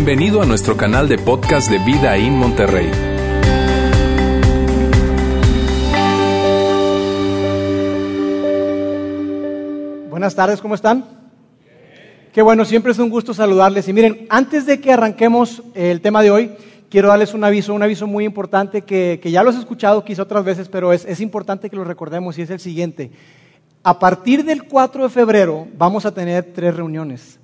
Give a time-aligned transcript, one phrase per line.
[0.00, 2.88] Bienvenido a nuestro canal de podcast de Vida en Monterrey.
[10.08, 11.04] Buenas tardes, ¿cómo están?
[12.32, 13.88] Qué bueno, siempre es un gusto saludarles.
[13.88, 16.52] Y miren, antes de que arranquemos el tema de hoy,
[16.88, 20.44] quiero darles un aviso, un aviso muy importante que, ya lo has escuchado quizá otras
[20.44, 23.10] veces, pero es, es importante que lo recordemos y es el siguiente.
[23.82, 27.40] A partir del 4 de febrero vamos a tener tres reuniones.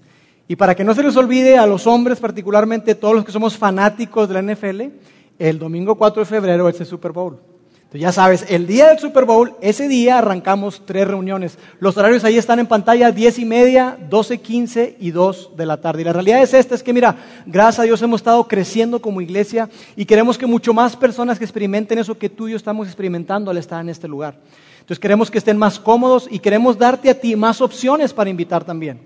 [0.47, 3.57] Y para que no se les olvide a los hombres, particularmente todos los que somos
[3.57, 4.83] fanáticos de la NFL,
[5.39, 7.41] el domingo 4 de febrero es el Super Bowl.
[7.95, 11.59] Entonces ya sabes, el día del Super Bowl, ese día arrancamos tres reuniones.
[11.79, 15.81] Los horarios ahí están en pantalla, 10 y media, 12, 15 y 2 de la
[15.81, 16.03] tarde.
[16.03, 17.17] Y la realidad es esta, es que mira,
[17.47, 21.45] gracias a Dios hemos estado creciendo como iglesia y queremos que mucho más personas que
[21.45, 24.41] experimenten eso que tú y yo estamos experimentando al estar en este lugar.
[24.81, 28.65] Entonces queremos que estén más cómodos y queremos darte a ti más opciones para invitar
[28.65, 28.99] también.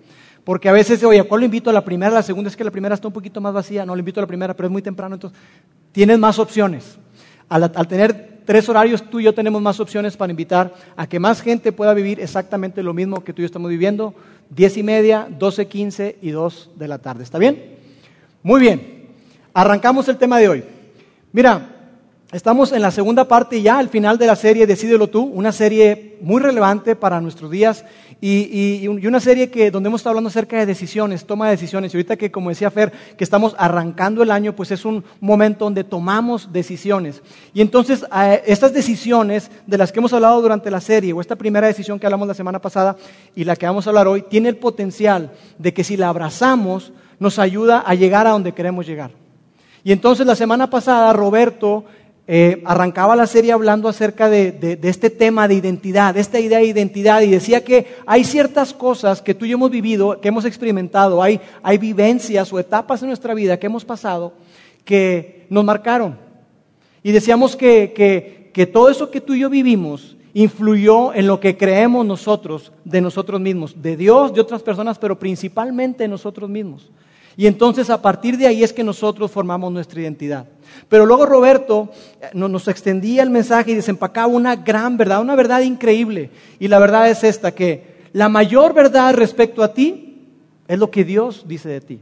[0.49, 2.11] Porque a veces, oye, ¿cuál lo invito a la primera?
[2.11, 3.85] La segunda es que la primera está un poquito más vacía.
[3.85, 5.17] No, lo invito a la primera, pero es muy temprano.
[5.17, 5.39] Entonces,
[5.93, 6.97] tienes más opciones.
[7.51, 11.43] Al, tener tres horarios, tú y yo tenemos más opciones para invitar a que más
[11.43, 14.15] gente pueda vivir exactamente lo mismo que tú y yo estamos viviendo.
[14.49, 17.25] Diez y media, doce, quince y dos de la tarde.
[17.25, 17.77] ¿Está bien?
[18.43, 19.09] Muy bien.
[19.53, 20.65] Arrancamos el tema de hoy.
[21.31, 21.78] Mira,
[22.31, 26.19] Estamos en la segunda parte ya, al final de la serie Decídelo tú, una serie
[26.21, 27.87] muy relevante para nuestros días
[28.21, 31.95] y, una serie que, donde hemos estado hablando acerca de decisiones, toma de decisiones.
[31.95, 35.65] Y ahorita que, como decía Fer, que estamos arrancando el año, pues es un momento
[35.65, 37.23] donde tomamos decisiones.
[37.55, 38.05] Y entonces,
[38.45, 42.05] estas decisiones de las que hemos hablado durante la serie, o esta primera decisión que
[42.05, 42.97] hablamos la semana pasada
[43.35, 46.93] y la que vamos a hablar hoy, tiene el potencial de que si la abrazamos,
[47.19, 49.13] nos ayuda a llegar a donde queremos llegar.
[49.85, 51.85] Y entonces la semana pasada Roberto
[52.31, 56.67] eh, arrancaba la serie hablando acerca de, este tema de identidad, de esta idea de
[56.67, 60.45] identidad, y decía que hay ciertas cosas que tú y yo hemos vivido, que hemos
[60.45, 61.41] experimentado, hay,
[61.81, 64.35] vivencias o etapas en nuestra vida que hemos pasado
[64.85, 66.19] que nos marcaron.
[67.03, 67.95] Y decíamos que,
[68.53, 73.01] que todo eso que tú y yo vivimos influyó en lo que creemos nosotros de
[73.01, 76.91] nosotros mismos, de Dios, de otras personas, pero principalmente de nosotros mismos.
[77.39, 80.47] Y entonces a partir de ahí es que nosotros formamos nuestra identidad.
[80.89, 81.91] Pero luego Roberto
[82.21, 86.31] eh, nos extendía el mensaje y desempacaba una gran verdad, una verdad increíble.
[86.59, 90.27] Y la verdad es esta, que la mayor verdad respecto a ti
[90.67, 92.01] es lo que Dios dice de ti.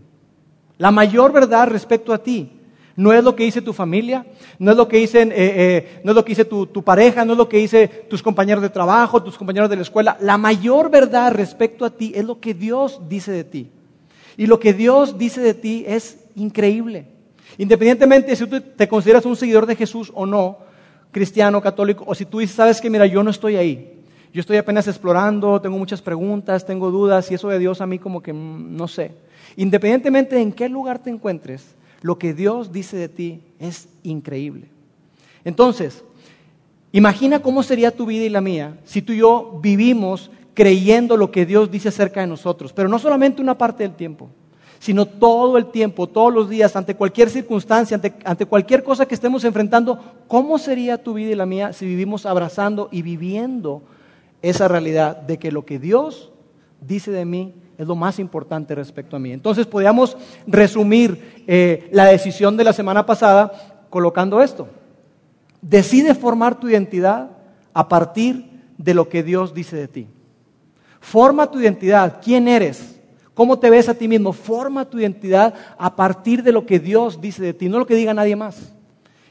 [0.79, 2.53] La mayor verdad respecto a ti
[2.97, 4.25] no es lo que dice tu familia,
[4.59, 7.25] no es lo que dice, eh, eh, no es lo que dice tu, tu, pareja,
[7.25, 10.17] no es lo que dice tus compañeros de trabajo, tus compañeros de la escuela.
[10.21, 13.71] La mayor verdad respecto a ti es lo que Dios dice de ti.
[14.37, 17.07] Y lo que Dios dice de ti es increíble.
[17.59, 20.59] Independientemente si tú te consideras un seguidor de Jesús o no,
[21.11, 23.93] cristiano, católico, o si tú dices, sabes que, mira, yo no estoy ahí.
[24.33, 27.99] Yo estoy apenas explorando, tengo muchas preguntas, tengo dudas, y eso de Dios a mí
[27.99, 29.13] como que mm, no sé.
[29.57, 34.67] Independientemente de en qué lugar te encuentres, lo que Dios dice de ti es increíble.
[35.45, 36.05] Entonces,
[36.93, 41.31] imagina cómo sería tu vida y la mía si tú y yo vivimos creyendo lo
[41.31, 44.29] que Dios dice acerca de nosotros, pero no solamente una parte del tiempo,
[44.87, 49.43] sino todo el tiempo, todos los días, ante cualquier circunstancia, ante, cualquier cosa que estemos
[49.43, 49.99] enfrentando,
[50.29, 53.83] ¿cómo sería tu vida y la mía si vivimos abrazando y viviendo
[54.43, 56.31] esa realidad de que lo que Dios
[56.81, 59.33] dice de mí es lo más importante respecto a mí?
[59.33, 64.69] Entonces podríamos resumir eh, la decisión de la semana pasada colocando esto.
[65.61, 67.31] Decide formar tu identidad
[67.75, 70.07] a partir de lo que Dios dice de ti.
[71.01, 72.21] Forma tu identidad.
[72.23, 72.96] ¿Quién eres?
[73.37, 74.33] ¿Cómo te ves a ti mismo?
[74.33, 77.95] Forma tu identidad a partir de lo que Dios dice de ti, no lo que
[77.95, 78.73] diga nadie más.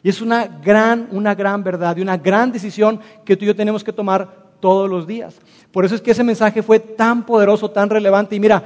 [0.04, 3.56] Y es una gran, una gran verdad y una gran decisión que tú y yo
[3.56, 5.42] tenemos que tomar todos los días.
[5.72, 8.36] Por eso es que ese mensaje fue tan poderoso, tan relevante.
[8.36, 8.64] Y mira,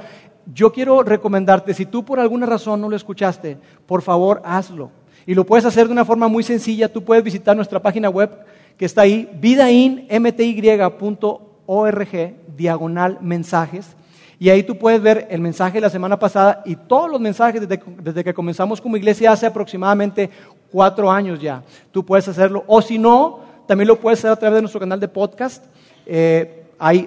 [0.52, 3.56] yo quiero recomendarte, si tú por alguna razón no lo escuchaste,
[3.86, 4.90] por favor hazlo.
[5.24, 6.92] Y lo puedes hacer de una forma muy sencilla.
[6.92, 8.30] Tú puedes visitar nuestra página web
[8.76, 13.94] que está ahí, vidainmty.org org diagonal mensajes.
[14.42, 17.60] Y ahí tú puedes ver el mensaje de la semana pasada y todos los mensajes
[17.68, 20.30] desde, que comenzamos como iglesia hace aproximadamente
[20.72, 21.62] cuatro años ya.
[21.92, 22.64] Tú puedes hacerlo.
[22.66, 25.62] O si no, también lo puedes hacer a través de nuestro canal de podcast.
[26.06, 27.06] Eh, hay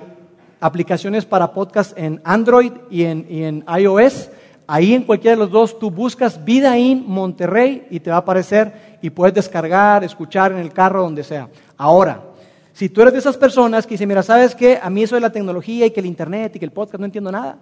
[0.60, 4.30] aplicaciones para podcast en Android y en, y en iOS.
[4.68, 8.20] Ahí en cualquiera de los dos tú buscas Vida in Monterrey y te va a
[8.20, 11.50] aparecer y puedes descargar, escuchar en el carro, donde sea.
[11.78, 12.22] Ahora,
[12.74, 14.80] si tú eres de esas personas que dicen, mira, ¿sabes qué?
[14.82, 17.06] A mí eso de la tecnología y que el internet y que el podcast no
[17.06, 17.58] entiendo nada.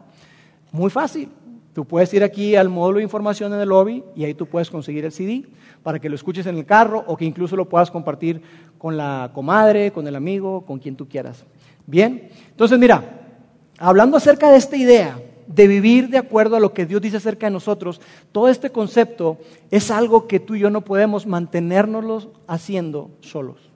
[0.72, 1.30] Muy fácil.
[1.74, 4.70] Tú puedes ir aquí al módulo de información en el lobby y ahí tú puedes
[4.70, 5.46] conseguir el CD
[5.84, 8.42] para que lo escuches en el carro o que incluso lo puedas compartir
[8.78, 11.46] con la comadre, con el amigo, con quien tú quieras.
[11.86, 13.04] Bien, entonces mira,
[13.78, 17.48] hablando acerca de esta idea de vivir de acuerdo a lo que Dios dice acerca
[17.48, 18.00] de nosotros,
[18.32, 19.38] todo este concepto
[19.70, 23.71] es algo que tú y yo no podemos mantenernos haciendo solos.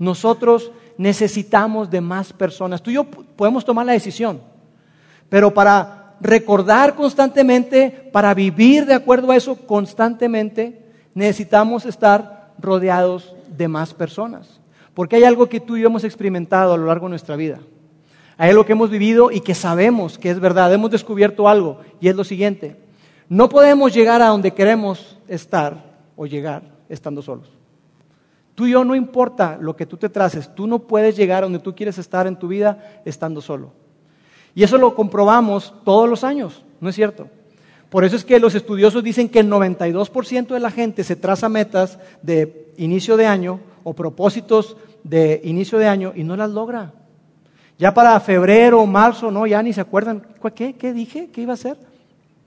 [0.00, 2.82] Nosotros necesitamos de más personas.
[2.82, 4.40] Tú y yo podemos tomar la decisión,
[5.28, 10.80] pero para recordar constantemente, para vivir de acuerdo a eso constantemente,
[11.14, 14.58] necesitamos estar rodeados de más personas.
[14.94, 17.60] Porque hay algo que tú y yo hemos experimentado a lo largo de nuestra vida.
[18.38, 20.72] Hay algo que hemos vivido y que sabemos que es verdad.
[20.72, 22.78] Hemos descubierto algo y es lo siguiente.
[23.28, 25.84] No podemos llegar a donde queremos estar
[26.16, 27.59] o llegar estando solos.
[28.60, 31.46] Tú y yo no importa lo que tú te traces, tú no puedes llegar a
[31.46, 33.72] donde tú quieres estar en tu vida estando solo.
[34.54, 37.28] Y eso lo comprobamos todos los años, ¿no es cierto?
[37.88, 41.48] Por eso es que los estudiosos dicen que el 92% de la gente se traza
[41.48, 46.92] metas de inicio de año o propósitos de inicio de año y no las logra.
[47.78, 50.22] Ya para febrero o marzo, no, ya ni se acuerdan.
[50.54, 50.74] ¿Qué?
[50.74, 51.30] ¿Qué dije?
[51.32, 51.78] ¿Qué iba a hacer?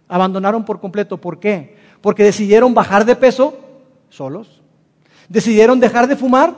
[0.08, 1.18] Abandonaron por completo.
[1.18, 1.76] ¿Por qué?
[2.02, 3.58] Porque decidieron bajar de peso
[4.12, 4.63] solos.
[5.34, 6.56] Decidieron dejar de fumar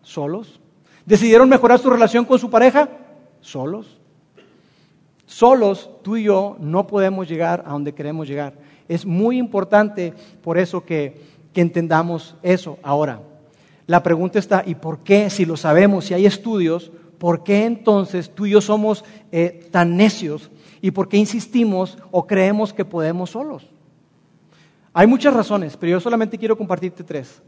[0.00, 0.58] solos.
[1.04, 2.88] Decidieron mejorar su relación con su pareja
[3.42, 4.00] solos.
[5.26, 8.54] Solos, tú y yo no podemos llegar a donde queremos llegar.
[8.88, 13.20] Es muy importante por eso que, entendamos eso ahora.
[13.86, 18.30] La pregunta está, ¿y por qué si lo sabemos, si hay estudios, por qué entonces
[18.34, 23.30] tú y yo somos eh, tan necios y por qué insistimos o creemos que podemos
[23.30, 23.66] solos?
[24.94, 27.42] Hay muchas razones, pero yo solamente quiero compartirte tres.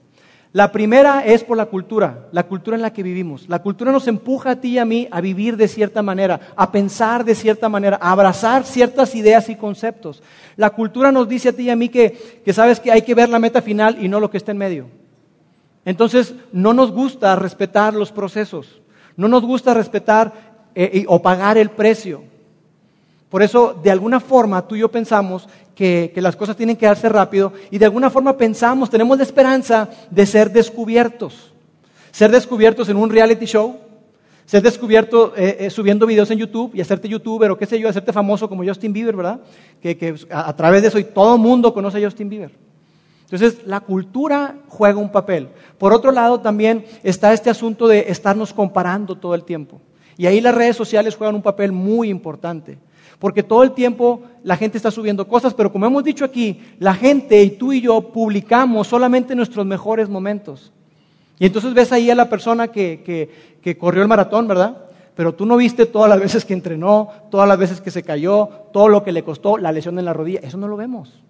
[0.53, 3.49] La primera es por la cultura, la cultura en la que vivimos.
[3.49, 6.73] La cultura nos empuja a ti y a mí a vivir de cierta manera, a
[6.73, 10.23] pensar de cierta manera, a abrazar ciertas ideas y conceptos.
[10.57, 13.15] La cultura nos dice a ti y a mí que, que sabes que hay que
[13.15, 14.87] ver la meta final y no lo que está en medio.
[15.85, 18.81] Entonces, no nos gusta respetar los procesos,
[19.17, 20.33] no nos gusta respetar
[20.75, 22.23] eh, o pagar el precio.
[23.29, 27.09] Por eso, de alguna forma, tú y yo pensamos que, las cosas tienen que darse
[27.09, 31.53] rápido y de alguna forma pensamos, tenemos la esperanza de ser descubiertos.
[32.11, 33.77] Ser descubiertos en un reality show,
[34.47, 37.89] ser descubierto eh, eh, subiendo videos en YouTube y hacerte youtuber o qué sé yo,
[37.89, 39.41] hacerte famoso como Justin Bieber, ¿verdad?
[39.81, 42.51] Que, a, a, través de eso y todo el mundo conoce a Justin Bieber.
[43.31, 45.49] Entonces, la cultura juega un papel.
[45.77, 49.83] Por otro lado, también está este asunto de estarnos comparando todo el tiempo.
[50.17, 52.79] Y ahí las redes sociales juegan un papel muy importante.
[53.19, 56.95] Porque todo el tiempo la gente está subiendo cosas, pero como hemos dicho aquí, la
[56.95, 60.73] gente y tú y yo publicamos solamente nuestros mejores momentos.
[61.39, 64.85] Y entonces ves ahí a la persona que, corrió el maratón, ¿verdad?
[65.15, 68.49] Pero tú no viste todas las veces que entrenó, todas las veces que se cayó,
[68.73, 70.41] todo lo que le costó, la lesión en la rodilla.
[70.43, 71.21] Eso no lo vemos.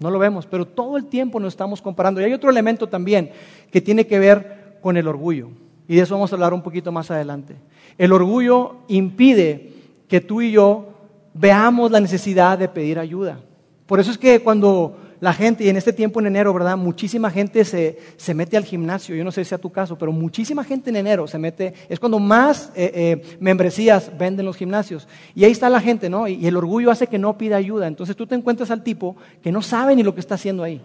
[0.00, 2.20] No lo vemos, pero todo el tiempo nos estamos comparando.
[2.20, 3.30] Y hay otro elemento también
[3.70, 5.48] que tiene que ver con el orgullo.
[5.88, 7.56] Y de eso vamos a hablar un poquito más adelante.
[7.96, 9.72] El orgullo impide
[10.08, 10.93] que tú y yo
[11.34, 13.40] veamos la necesidad de pedir ayuda.
[13.86, 16.76] Por eso es que cuando la gente, y en este tiempo en enero, ¿verdad?
[16.76, 20.64] Muchísima gente se, mete al gimnasio, yo no sé si sea tu caso, pero muchísima
[20.64, 25.08] gente en enero se mete, es cuando más eh, eh, membresías venden los gimnasios.
[25.34, 26.28] Y ahí está la gente, ¿no?
[26.28, 27.86] Y, el orgullo hace que no pida ayuda.
[27.86, 30.80] Entonces tú te encuentras al tipo que no sabe ni lo que está haciendo ahí.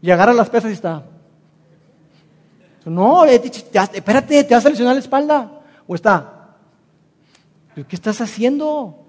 [0.00, 1.04] Y agarra las pesas y está.
[2.84, 5.60] No, eh, espérate, te vas a lesionar la espalda.
[5.86, 6.56] O está.
[7.74, 9.01] ¿Qué estás haciendo?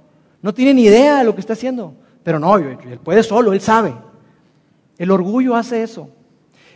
[0.44, 1.96] No tiene ni idea de lo que está haciendo.
[2.22, 3.94] Pero no, él puede solo, él sabe.
[4.98, 6.10] El orgullo hace eso.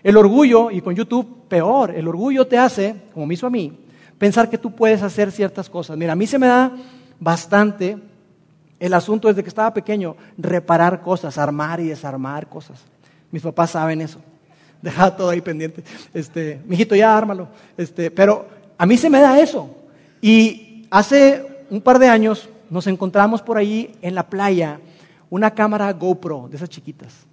[0.03, 3.77] El orgullo, y con YouTube peor, el orgullo te hace, como me hizo a mí,
[4.17, 5.97] pensar que tú puedes hacer ciertas cosas.
[5.97, 6.71] Mira, a mí se me da
[7.19, 7.97] bastante
[8.79, 12.83] el asunto desde que estaba pequeño, reparar cosas, armar y desarmar cosas.
[13.31, 14.19] Mis papás saben eso.
[14.81, 15.83] Dejaba todo ahí pendiente.
[16.13, 17.49] Este, mijito, ya ármalo.
[17.75, 18.47] Este, pero
[18.77, 19.69] a mí se me da eso.
[20.21, 24.79] Y hace un par de años nos encontramos por ahí en la playa
[25.29, 27.25] una cámara GoPro de esas chiquitas.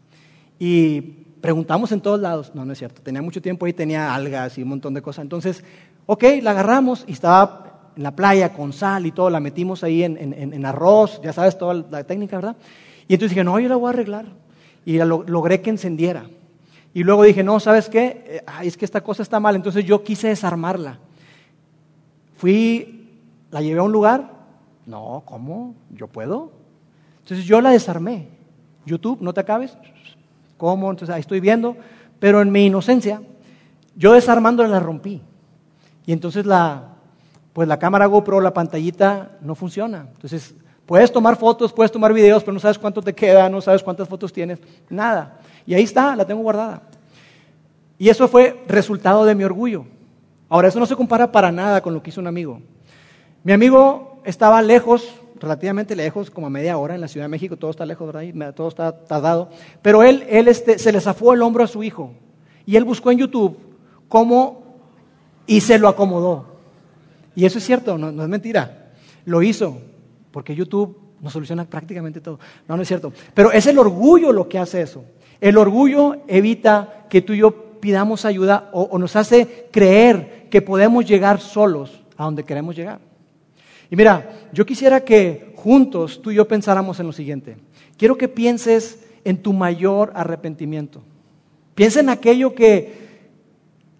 [0.58, 1.00] Y
[1.40, 2.52] preguntamos en todos lados.
[2.54, 3.02] No, no es cierto.
[3.02, 5.22] Tenía mucho tiempo ahí, tenía algas y un montón de cosas.
[5.22, 5.62] Entonces,
[6.06, 9.30] ok, la agarramos y estaba en la playa con sal y todo.
[9.30, 12.56] La metimos ahí en, arroz, ya sabes, toda la técnica, ¿verdad?
[13.08, 14.26] Y entonces dije, no, yo la voy a arreglar.
[14.86, 16.24] Y logré que encendiera.
[16.92, 18.24] Y luego dije, no, ¿sabes qué?
[18.26, 19.56] Eh, es que esta cosa está mal.
[19.56, 20.98] Entonces yo quise desarmarla.
[22.36, 23.10] Fui,
[23.50, 24.30] la llevé a un lugar,
[24.86, 25.74] no, ¿cómo?
[25.90, 26.52] ¿Yo puedo?
[27.20, 28.28] Entonces yo la desarmé.
[28.84, 29.76] YouTube, no te acabes.
[30.58, 30.90] ¿Cómo?
[30.90, 31.76] Entonces ahí estoy viendo.
[32.18, 33.22] Pero en mi inocencia,
[33.96, 35.22] yo desarmándola la rompí.
[36.06, 36.94] Y entonces la,
[37.52, 40.08] pues la cámara GoPro, la pantallita, no funciona.
[40.12, 43.82] Entonces, puedes tomar fotos, puedes tomar videos, pero no sabes cuánto te queda, no sabes
[43.82, 44.58] cuántas fotos tienes,
[44.90, 45.38] nada.
[45.66, 46.82] Y ahí está, la tengo guardada.
[47.96, 49.86] Y eso fue resultado de mi orgullo.
[50.48, 52.60] Ahora, eso no se compara para nada con lo que hizo un amigo.
[53.42, 57.56] Mi amigo estaba lejos, relativamente lejos, como a media hora en la Ciudad de México,
[57.56, 58.54] todo está lejos, ¿verdad?
[58.54, 59.50] Todo está tardado.
[59.82, 62.12] Pero él, él este, se le zafó el hombro a su hijo
[62.66, 63.58] y él buscó en YouTube
[64.08, 64.62] cómo
[65.46, 66.46] y se lo acomodó.
[67.36, 68.92] Y eso es cierto, no, no es mentira.
[69.24, 69.78] Lo hizo,
[70.30, 72.38] porque YouTube nos soluciona prácticamente todo.
[72.68, 73.12] No, no es cierto.
[73.34, 75.04] Pero es el orgullo lo que hace eso.
[75.40, 80.62] El orgullo evita que tú y yo pidamos ayuda o, o nos hace creer que
[80.62, 83.00] podemos llegar solos a donde queremos llegar.
[83.90, 87.56] Y mira, yo quisiera que juntos tú y yo pensáramos en lo siguiente.
[87.96, 91.02] Quiero que pienses en tu mayor arrepentimiento.
[91.74, 92.94] Piensa en aquello que,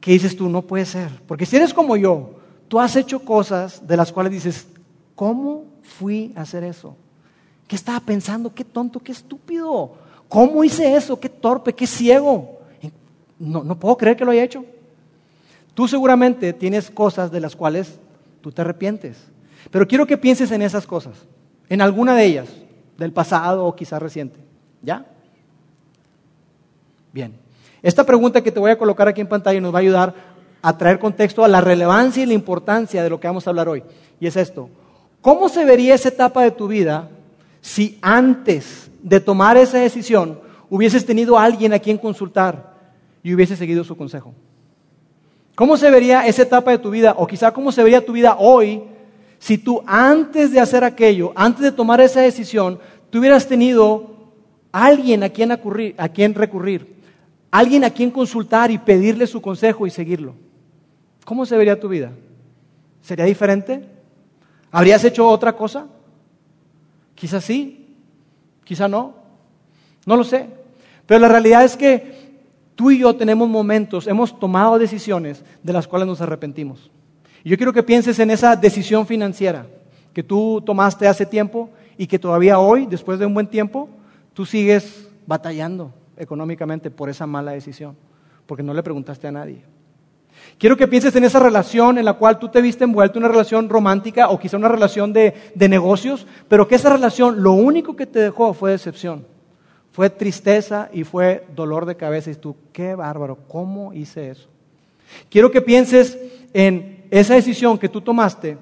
[0.01, 1.11] que dices tú, no puede ser.
[1.27, 2.37] Porque si eres como yo,
[2.69, 4.67] tú has hecho cosas de las cuales dices,
[5.15, 6.97] ¿cómo fui a hacer eso?
[7.67, 8.55] ¿Qué estaba pensando?
[8.55, 9.01] ¿Qué tonto?
[9.01, 9.93] ¿Qué estúpido?
[10.29, 11.19] ¿Cómo hice eso?
[11.19, 11.73] ¿Qué torpe?
[11.73, 12.59] ¿Qué ciego?
[13.39, 14.65] No, no puedo creer que lo haya hecho.
[15.75, 17.99] Tú seguramente tienes cosas de las cuales
[18.41, 19.17] tú te arrepientes.
[19.71, 21.15] Pero quiero que pienses en esas cosas,
[21.69, 22.49] en alguna de ellas,
[22.99, 24.39] del pasado o quizás reciente.
[24.83, 25.07] ¿Ya?
[27.13, 27.35] Bien.
[27.83, 30.15] Esta pregunta que te voy a colocar aquí en pantalla nos va a ayudar
[30.63, 33.69] a traer contexto a la relevancia y la importancia de lo que vamos a hablar
[33.69, 33.83] hoy.
[34.19, 34.71] Y es esto.
[35.21, 37.11] ¿Cómo se vería esa etapa de tu vida
[37.61, 40.41] si antes de tomar esa decisión
[40.71, 42.75] hubieses tenido a alguien a quien consultar
[43.23, 44.35] y hubieses seguido su consejo?
[45.55, 47.15] ¿Cómo se vería esa etapa de tu vida?
[47.17, 48.83] O quizá cómo se vería tu vida hoy
[49.45, 52.79] si tú antes de hacer aquello, antes de tomar esa decisión,
[53.11, 54.33] tuvieras tenido
[54.73, 56.97] alguien a quien, a quien recurrir,
[57.51, 60.35] alguien a quien consultar y pedirle su consejo y seguirlo.
[61.27, 62.13] ¿Cómo se vería tu vida?
[63.03, 63.87] ¿Sería diferente?
[64.71, 65.89] ¿Habrías hecho otra cosa?
[67.15, 67.99] Quizás sí,
[68.65, 69.13] quizá no,
[70.07, 70.47] no lo sé.
[71.05, 72.41] Pero la realidad es que
[72.75, 76.91] tú y yo tenemos momentos, hemos tomado decisiones de las cuales nos arrepentimos.
[77.45, 79.67] Yo quiero que pienses en esa decisión financiera
[80.15, 83.91] que tú tomaste hace tiempo y que todavía hoy, después de un buen tiempo,
[84.33, 87.97] tú sigues batallando económicamente por esa mala decisión,
[88.47, 89.63] porque no le preguntaste a nadie.
[90.59, 93.69] Quiero que pienses en esa relación en la cual tú te viste envuelto, una relación
[93.69, 98.07] romántica o quizá una relación de, de, negocios, pero que esa relación lo único que
[98.07, 99.27] te dejó fue decepción,
[99.93, 102.31] fue tristeza y fue dolor de cabeza.
[102.31, 104.49] Y tú, qué bárbaro, ¿cómo hice eso?
[105.29, 106.19] Quiero que pienses
[106.53, 108.59] en esa decisión que tú tomaste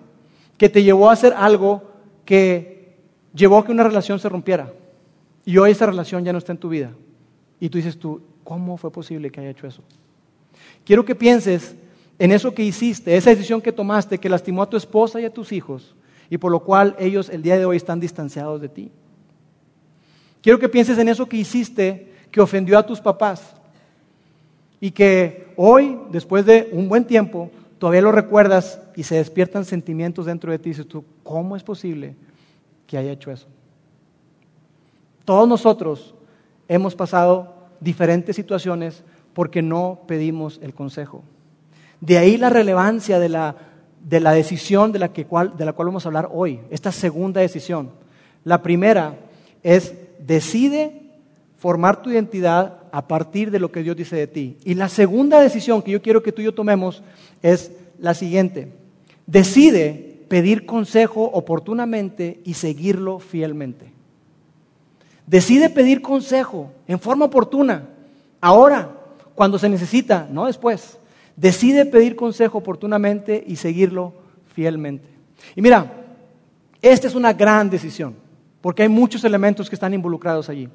[0.56, 1.82] que te llevó a hacer algo
[2.24, 2.96] que
[3.34, 4.72] llevó a que una relación se rompiera.
[5.44, 6.92] Y hoy esa relación ya no está en tu vida.
[7.58, 9.82] Y tú dices tú, ¿cómo fue posible que haya hecho eso?
[10.84, 11.74] Quiero que pienses
[12.18, 15.32] en eso que hiciste, esa decisión que tomaste que lastimó a tu esposa y a
[15.32, 15.94] tus hijos
[16.28, 18.90] y por lo cual ellos el día de hoy están distanciados de ti.
[20.40, 23.54] Quiero que pienses en eso que hiciste que ofendió a tus papás
[24.80, 27.50] y que hoy, después de un buen tiempo,
[27.82, 32.14] todavía lo recuerdas y se despiertan sentimientos dentro de ti dices tú, ¿cómo es posible
[32.86, 33.48] que haya hecho eso?
[35.24, 36.14] Todos nosotros
[36.68, 39.02] hemos pasado diferentes situaciones
[39.34, 41.24] porque no pedimos el consejo.
[42.00, 43.56] De ahí la relevancia de la,
[44.00, 46.92] de la decisión de la, que cual, de la cual vamos a hablar hoy, esta
[46.92, 47.90] segunda decisión.
[48.44, 49.16] La primera
[49.64, 51.02] es decide
[51.58, 54.56] formar tu identidad a partir de lo que Dios dice de ti.
[54.64, 57.02] Y la segunda decisión que yo quiero que tú y yo tomemos
[57.42, 58.68] es la siguiente.
[59.26, 63.90] Decide pedir consejo oportunamente y seguirlo fielmente.
[65.26, 67.88] Decide pedir consejo en forma oportuna,
[68.40, 68.92] ahora,
[69.34, 70.98] cuando se necesita, no después.
[71.36, 74.12] Decide pedir consejo oportunamente y seguirlo
[74.54, 75.08] fielmente.
[75.56, 75.90] Y mira,
[76.82, 78.14] esta es una gran decisión,
[78.60, 80.68] porque hay muchos elementos que están involucrados allí.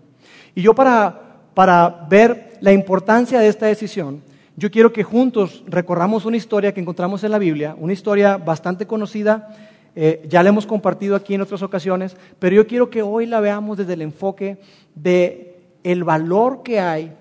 [0.56, 1.27] Y yo para,
[1.58, 4.22] para ver la importancia de esta decisión,
[4.58, 8.86] yo quiero que juntos recorramos una historia que encontramos en la Biblia, una historia bastante
[8.86, 9.56] conocida,
[9.96, 13.40] eh, ya la hemos compartido aquí en otras ocasiones, pero yo quiero que hoy la
[13.40, 14.60] veamos desde el enfoque
[14.94, 17.12] de el valor que hay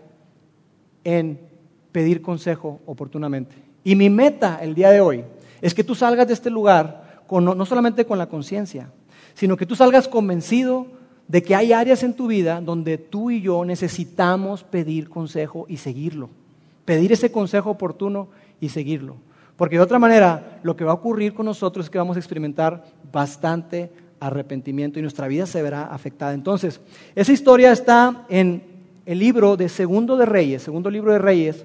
[1.02, 1.40] en
[1.90, 3.56] pedir consejo oportunamente.
[3.84, 5.24] Y mi meta el día de hoy
[5.62, 8.90] es que tú salgas de este lugar con, no, solamente con la conciencia,
[9.32, 10.88] sino que tú salgas convencido
[11.28, 15.78] de que hay áreas en tu vida donde tú y yo necesitamos pedir consejo y
[15.78, 16.30] seguirlo.
[16.84, 18.28] Pedir ese consejo oportuno
[18.60, 19.16] y seguirlo.
[19.56, 22.20] Porque de otra manera, lo que va a ocurrir con nosotros es que vamos a
[22.20, 23.90] experimentar bastante
[24.20, 26.34] arrepentimiento y nuestra vida se verá afectada.
[26.34, 26.80] Entonces,
[27.14, 28.62] esa historia está en
[29.04, 31.64] el libro de Segundo de Reyes, Segundo libro de Reyes,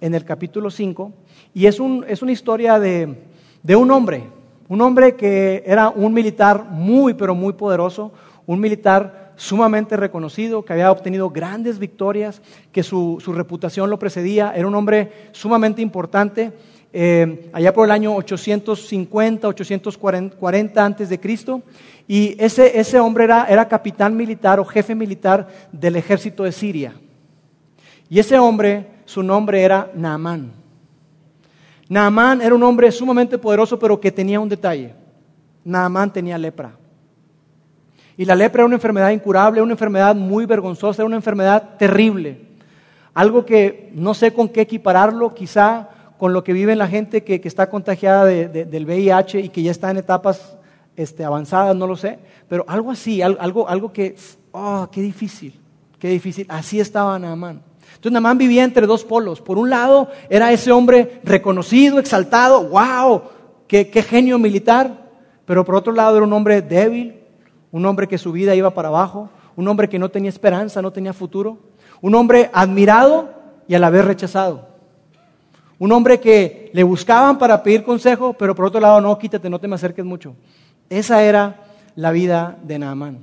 [0.00, 1.12] en el capítulo 5,
[1.54, 4.24] y es, un, es una historia de un hombre,
[4.68, 8.12] un hombre que era un militar muy, pero muy poderoso,
[8.52, 14.68] un militar sumamente reconocido, que había obtenido grandes victorias, que su, reputación lo precedía, era
[14.68, 16.52] un hombre sumamente importante
[16.92, 21.62] eh, allá por el año 850, 840 antes de Cristo,
[22.06, 26.92] y ese, ese hombre era, era capitán militar o jefe militar del ejército de Siria.
[28.10, 30.52] Y ese hombre, su nombre era Naamán.
[31.88, 34.94] Naamán era un hombre sumamente poderoso, pero que tenía un detalle.
[35.64, 36.76] Naamán tenía lepra.
[38.16, 42.40] Y la lepra era una enfermedad incurable, una enfermedad muy vergonzosa, una enfermedad terrible.
[43.14, 45.88] Algo que no sé con qué equipararlo, quizá
[46.18, 49.90] con lo que vive la gente que, está contagiada del VIH y que ya está
[49.90, 50.56] en etapas
[50.96, 54.14] este, avanzadas, no lo sé, pero algo así, algo, algo que,
[54.52, 55.58] oh, qué difícil,
[55.98, 56.46] qué difícil.
[56.48, 57.62] Así estaba Naamán.
[57.94, 59.40] Entonces Naamán vivía entre dos polos.
[59.40, 63.22] Por un lado era ese hombre reconocido, exaltado, wow,
[63.66, 65.10] qué genio militar,
[65.44, 67.21] pero por otro lado era un hombre débil,
[67.72, 70.92] un hombre que su vida iba para abajo, un hombre que no tenía esperanza, no
[70.92, 71.58] tenía futuro,
[72.00, 73.30] un hombre admirado
[73.66, 74.68] y a la vez rechazado.
[75.78, 79.58] Un hombre que le buscaban para pedir consejo, pero por otro lado, no, quítate, no
[79.58, 80.36] te me acerques mucho.
[80.88, 81.64] Esa era
[81.96, 83.18] la vida de Naamán.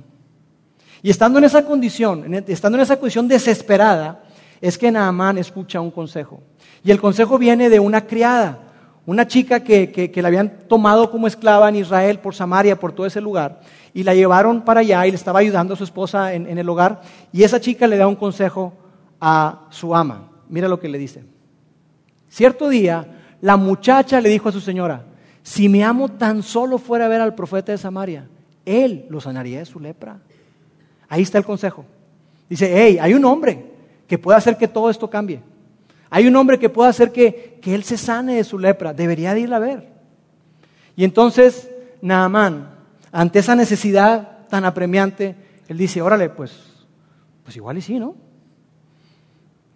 [1.02, 4.22] Y estando en esa condición, estando en esa condición desesperada,
[4.60, 6.42] es que Naamán escucha un consejo.
[6.84, 8.58] Y el consejo viene de una criada,
[9.10, 13.06] una chica que, que, la habían tomado como esclava en Israel, por Samaria, por todo
[13.06, 13.60] ese lugar,
[13.92, 17.02] y la llevaron para allá y le estaba ayudando a su esposa en el hogar,
[17.32, 18.72] y esa chica le da un consejo
[19.20, 20.28] a su ama.
[20.48, 21.22] Mira lo que le dice.
[22.28, 23.06] Cierto día,
[23.40, 25.04] la muchacha le dijo a su señora,
[25.42, 28.28] si mi amo tan solo fuera a ver al profeta de Samaria,
[28.64, 30.18] él lo sanaría de su lepra.
[31.08, 31.84] Ahí está el consejo.
[32.48, 33.70] Dice, hey, hay un hombre
[34.06, 35.40] que puede hacer que todo esto cambie.
[36.10, 38.92] Hay un hombre que puede hacer que, que él se sane de su lepra.
[38.92, 39.88] Debería de irla a ver.
[40.96, 41.70] Y entonces,
[42.02, 42.74] Naamán,
[43.12, 45.36] ante esa necesidad tan apremiante,
[45.68, 46.52] él dice, órale, pues,
[47.44, 48.16] pues igual y sí, ¿no?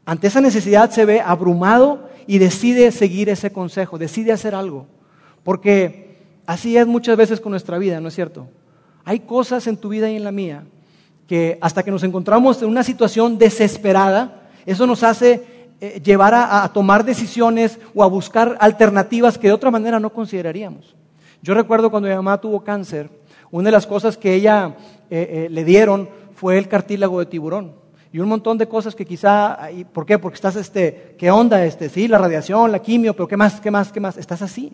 [0.05, 4.87] Ante esa necesidad se ve abrumado y decide seguir ese consejo, decide hacer algo.
[5.43, 8.49] Porque así es muchas veces con nuestra vida, ¿no es cierto?
[9.05, 10.65] Hay cosas en tu vida y en la mía
[11.27, 16.69] que hasta que nos encontramos en una situación desesperada, eso nos hace eh, llevar a,
[16.73, 20.95] tomar decisiones o a buscar alternativas que de otra manera no consideraríamos.
[21.43, 23.11] Yo recuerdo cuando mi mamá tuvo cáncer,
[23.51, 24.77] una de las cosas que ella
[25.11, 27.75] eh, eh, le dieron fue el cartílago de tiburón
[28.13, 29.59] y un montón de cosas que quizá,
[29.93, 30.19] ¿por qué?
[30.19, 31.65] Porque estás, este, ¿qué onda?
[31.65, 34.17] Este, sí, la radiación, la quimio, pero ¿qué más, qué más, qué más?
[34.17, 34.73] Estás así.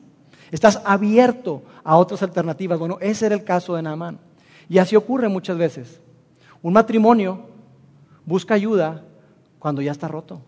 [0.51, 2.79] Estás abierto a otras alternativas.
[2.79, 4.19] Bueno, ese era el caso de Naamán.
[4.69, 6.01] Y así ocurre muchas veces.
[6.61, 7.47] Un matrimonio
[8.27, 9.03] busca ayuda
[9.59, 10.43] cuando ya está roto.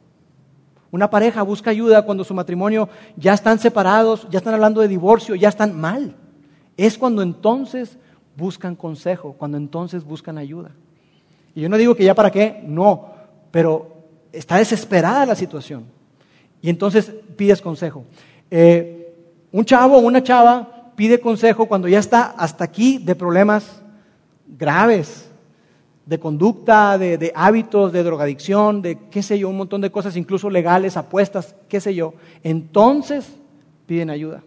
[0.92, 5.34] Una pareja busca ayuda cuando su matrimonio ya están separados, ya están hablando de divorcio,
[5.34, 6.14] ya están mal.
[6.76, 7.96] Es cuando entonces
[8.36, 10.70] buscan consejo, cuando entonces buscan ayuda.
[11.54, 13.06] Y yo no digo que ya para qué, no,
[13.50, 13.88] pero
[14.32, 15.84] está desesperada la situación.
[16.60, 18.04] Y entonces pides consejo.
[18.50, 19.14] Eh,
[19.50, 23.82] un chavo o una chava pide consejo cuando ya está hasta aquí de problemas
[24.46, 25.31] graves,
[26.04, 30.16] de conducta, de, de, hábitos, de drogadicción, de qué sé yo, un montón de cosas,
[30.16, 32.14] incluso legales, apuestas, qué sé yo.
[32.42, 33.28] Entonces
[33.86, 34.42] piden ayuda.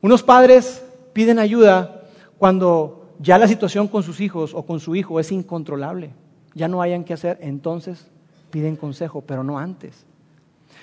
[0.00, 2.02] Unos padres piden ayuda
[2.38, 6.10] cuando ya la situación con sus hijos o con su hijo es incontrolable,
[6.54, 8.06] ya no hayan que hacer, entonces
[8.50, 10.04] piden consejo, pero no antes.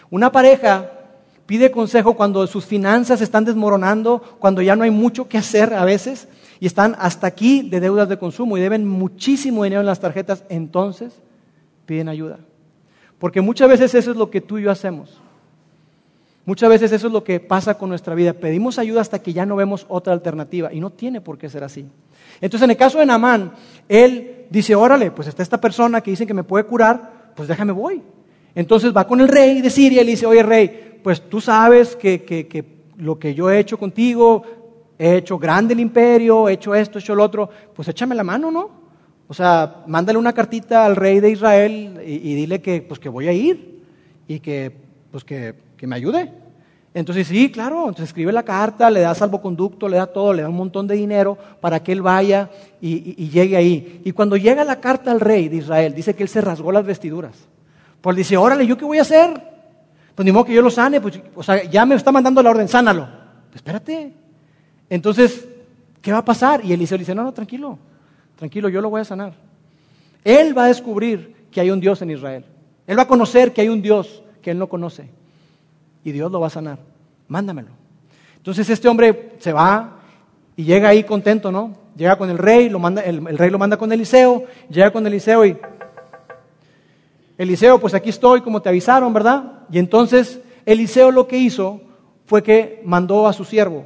[0.10, 0.92] Una pareja
[1.46, 5.86] pide consejo cuando sus finanzas están desmoronando, cuando ya no hay mucho que hacer a
[5.86, 6.28] veces
[6.62, 10.46] y están hasta aquí de deudas de consumo y deben muchísimo dinero en las tarjetas,
[10.48, 11.12] entonces
[11.88, 12.38] piden ayuda.
[13.18, 15.20] Porque muchas veces eso es lo que tú y yo hacemos.
[16.46, 18.34] Muchas veces eso es lo que pasa con nuestra vida.
[18.34, 21.64] Pedimos ayuda hasta que ya no vemos otra alternativa y no tiene por qué ser
[21.64, 21.84] así.
[22.40, 23.54] Entonces, en el caso de Namán,
[23.90, 27.72] él dice, órale, pues está esta persona que dicen que me puede curar, pues déjame
[27.72, 28.04] voy.
[28.54, 31.96] Entonces va con el rey de Siria y le dice, oye rey, pues tú sabes
[31.96, 32.66] que, que,
[32.98, 34.44] lo que yo he hecho contigo,
[35.02, 38.24] he hecho grande el imperio, he hecho esto, he hecho lo otro, pues échame la
[38.24, 38.70] mano, ¿no?
[39.28, 43.28] O sea, mándale una cartita al rey de Israel y, dile que, pues, que voy
[43.28, 43.82] a ir
[44.28, 44.72] y que,
[45.10, 46.32] pues, que, que me ayude.
[46.94, 50.50] Entonces, sí, claro, entonces escribe la carta, le da salvoconducto, le da todo, le da
[50.50, 54.02] un montón de dinero para que él vaya y, llegue ahí.
[54.06, 56.86] Y cuando llega la carta al rey de Israel, dice que él se rasgó las
[56.86, 57.36] vestiduras.
[58.02, 59.42] Pues dice, órale, ¿yo qué voy a hacer?
[60.14, 62.52] Pues ni modo que yo lo sane, pues, o sea, ya me está mandando la
[62.52, 63.08] orden, sánalo.
[63.50, 64.21] Pues, espérate.
[64.92, 65.48] Entonces,
[66.02, 66.66] ¿qué va a pasar?
[66.66, 67.80] Y Eliseo dice, no, no, tranquilo,
[68.36, 69.34] tranquilo, yo lo voy a sanar.
[70.22, 72.44] Él va a descubrir que hay un Dios en Israel.
[72.86, 75.10] Él va a conocer que hay un Dios que él no conoce
[76.04, 76.78] y Dios lo va a sanar.
[77.30, 77.70] Mándamelo.
[78.36, 80.00] Entonces este hombre se va
[80.58, 81.74] y llega ahí contento, ¿no?
[81.96, 85.46] Llega con el rey, lo manda, el, rey lo manda con Eliseo, llega con Eliseo
[85.46, 85.58] y
[87.38, 89.60] Eliseo, pues aquí estoy, como te avisaron, ¿verdad?
[89.72, 91.80] Y entonces Eliseo lo que hizo
[92.26, 93.86] fue que mandó a su siervo,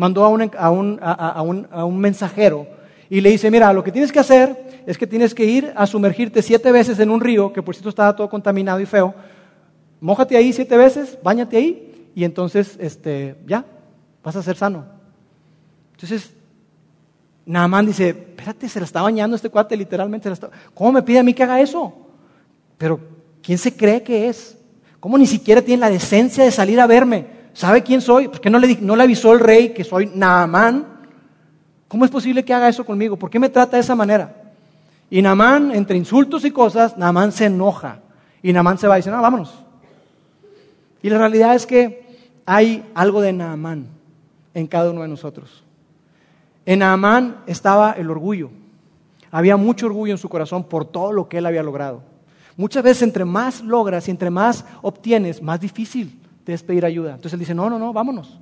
[0.00, 2.66] mandó a un, a un, a un, a un mensajero
[3.10, 5.86] y le dice, mira, lo que tienes que hacer es que tienes que ir a
[5.86, 9.14] sumergirte siete veces en un río, que por cierto estaba todo contaminado y feo,
[10.00, 13.62] mójate ahí siete veces, bañate ahí y entonces este, ya,
[14.24, 14.86] vas a ser sano.
[15.92, 16.32] Entonces,
[17.44, 20.32] Naamán dice, espérate, se la está bañando este cuate literalmente.
[20.72, 21.92] ¿Cómo me pide a mí que haga eso?
[22.78, 22.98] Pero,
[23.42, 24.56] ¿quién se cree que es?
[24.98, 27.39] ¿Cómo ni siquiera tiene la decencia de salir a verme?
[27.52, 28.28] ¿Sabe quién soy?
[28.28, 30.86] ¿Por qué no le, no le avisó el rey que soy Naamán?
[31.88, 33.16] ¿Cómo es posible que haga eso conmigo?
[33.16, 34.52] ¿Por qué me trata de esa manera?
[35.10, 37.98] Y Naamán, entre insultos y cosas, Naamán se enoja.
[38.42, 39.52] Y Naamán se va y dice, no, vámonos.
[41.02, 42.08] Y la realidad es que
[42.46, 43.88] hay algo de Naamán
[44.54, 45.64] en cada uno de nosotros.
[46.64, 48.50] En Naamán estaba el orgullo.
[49.32, 52.02] Había mucho orgullo en su corazón por todo lo que él había logrado.
[52.56, 56.19] Muchas veces entre más logras y entre más obtienes, más difícil
[56.52, 57.10] es pedir ayuda.
[57.10, 58.38] Entonces él dice, no, no, no, vámonos.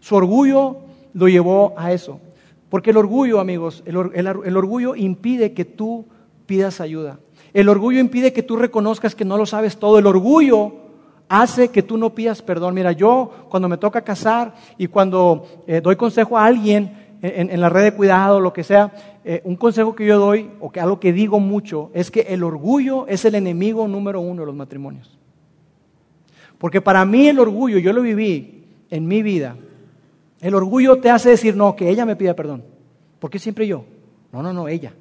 [0.00, 0.78] Su orgullo
[1.12, 2.20] lo llevó a eso.
[2.68, 6.06] Porque el orgullo, amigos, el, el orgullo impide que tú
[6.46, 7.18] pidas ayuda.
[7.52, 9.98] El orgullo impide que tú reconozcas que no lo sabes todo.
[9.98, 10.72] El orgullo
[11.28, 12.74] hace que tú no pidas perdón.
[12.74, 17.68] Mira, yo cuando me toca casar y cuando eh, doy consejo a alguien en, la
[17.68, 18.92] red de cuidado, lo que sea,
[19.24, 22.42] eh, un consejo que yo doy o que algo que digo mucho es que el
[22.42, 25.19] orgullo es el enemigo número uno de los matrimonios.
[26.60, 29.56] Porque para mí el orgullo, yo lo viví en mi vida,
[30.40, 32.62] el orgullo te hace decir, no, que ella me pida perdón.
[33.18, 33.84] ¿Por qué siempre yo?
[34.32, 34.94] No, no, no, ella.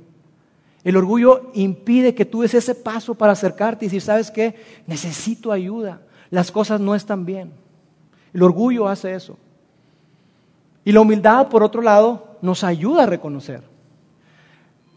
[0.84, 4.56] El orgullo impide que tú des ese paso para acercarte y decir, ¿sabes qué?
[4.88, 7.52] Necesito ayuda las cosas no están bien.
[8.34, 9.38] El orgullo hace eso.
[10.86, 13.62] Y la humildad, por otro lado, nos ayuda a reconocer.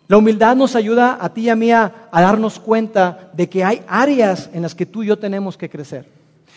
[0.09, 3.83] La humildad nos ayuda a ti y a mí a, darnos cuenta de que hay
[3.89, 6.07] áreas en las que tú y yo tenemos que crecer.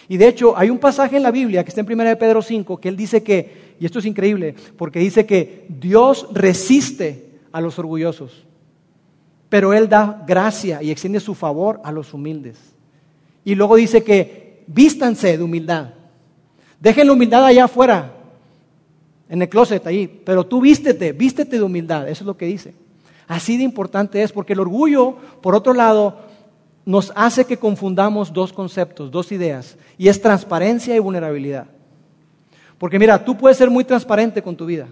[0.08, 2.42] Y de hecho, hay un pasaje en la Biblia que está en 1 de Pedro
[2.42, 7.62] 5 que él dice que, y esto es increíble, porque dice que Dios resiste a
[7.62, 8.46] los orgullosos,
[9.50, 12.58] pero Él da gracia y extiende su favor a los humildes.
[13.44, 15.94] Y luego dice que vístanse de humildad.
[16.80, 18.12] Dejen la humildad allá afuera,
[19.30, 22.74] en el closet ahí, pero tú vístete, vístete de humildad, eso es lo que dice.
[23.28, 26.20] Así de importante es, porque el orgullo, por otro lado,
[26.86, 31.66] nos hace que confundamos dos conceptos, dos ideas, y es transparencia y vulnerabilidad.
[32.78, 34.88] Porque mira, tú puedes ser muy transparente con tu vida,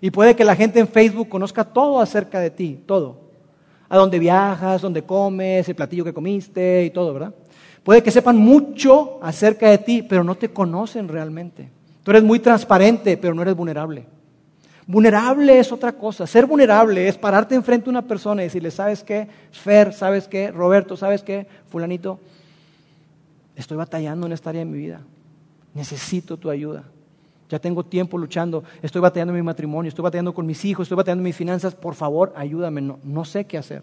[0.00, 3.26] y puede que la gente en Facebook conozca todo acerca de ti, todo.
[3.88, 7.34] A dónde viajas, dónde comes, el platillo que comiste y todo, ¿verdad?
[7.84, 11.70] Puede que sepan mucho acerca de ti, pero no te conocen realmente.
[12.02, 14.06] Tú eres muy transparente, pero no eres vulnerable.
[14.86, 16.26] Vulnerable es otra cosa.
[16.26, 19.28] Ser vulnerable es pararte enfrente a una persona y decirle, ¿sabes qué?
[19.50, 20.52] Fer, ¿sabes qué?
[20.52, 21.46] Roberto, ¿sabes qué?
[21.68, 22.20] Fulanito,
[23.56, 25.00] estoy batallando en esta área de mi vida.
[25.74, 26.84] Necesito tu ayuda.
[27.48, 30.96] Ya tengo tiempo luchando, estoy batallando en mi matrimonio, estoy batallando con mis hijos, estoy
[30.96, 31.74] batallando en mis finanzas.
[31.74, 32.80] Por favor, ayúdame.
[32.80, 33.82] No, no sé qué hacer.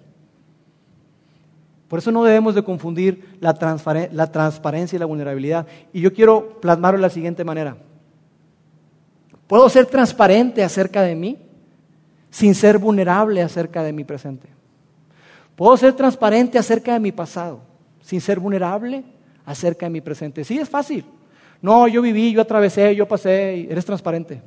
[1.93, 5.67] Por eso no debemos de confundir la, transparencia y la vulnerabilidad.
[5.93, 7.77] Y yo quiero plasmarlo de la siguiente manera.
[9.47, 11.38] ¿Puedo ser transparente acerca de mí
[12.29, 14.47] sin ser vulnerable acerca de mi presente?
[15.56, 17.60] ¿Puedo ser transparente acerca de mi pasado
[18.01, 19.03] sin ser vulnerable
[19.45, 20.43] acerca de mi presente?
[20.43, 21.06] Sí, es fácil.
[21.62, 24.41] No, yo viví, yo atravesé, yo pasé, eres transparente.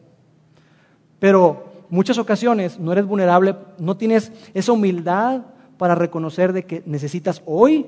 [1.19, 5.43] Pero muchas ocasiones no eres vulnerable, no tienes esa humildad
[5.79, 7.87] para reconocer de que necesitas hoy,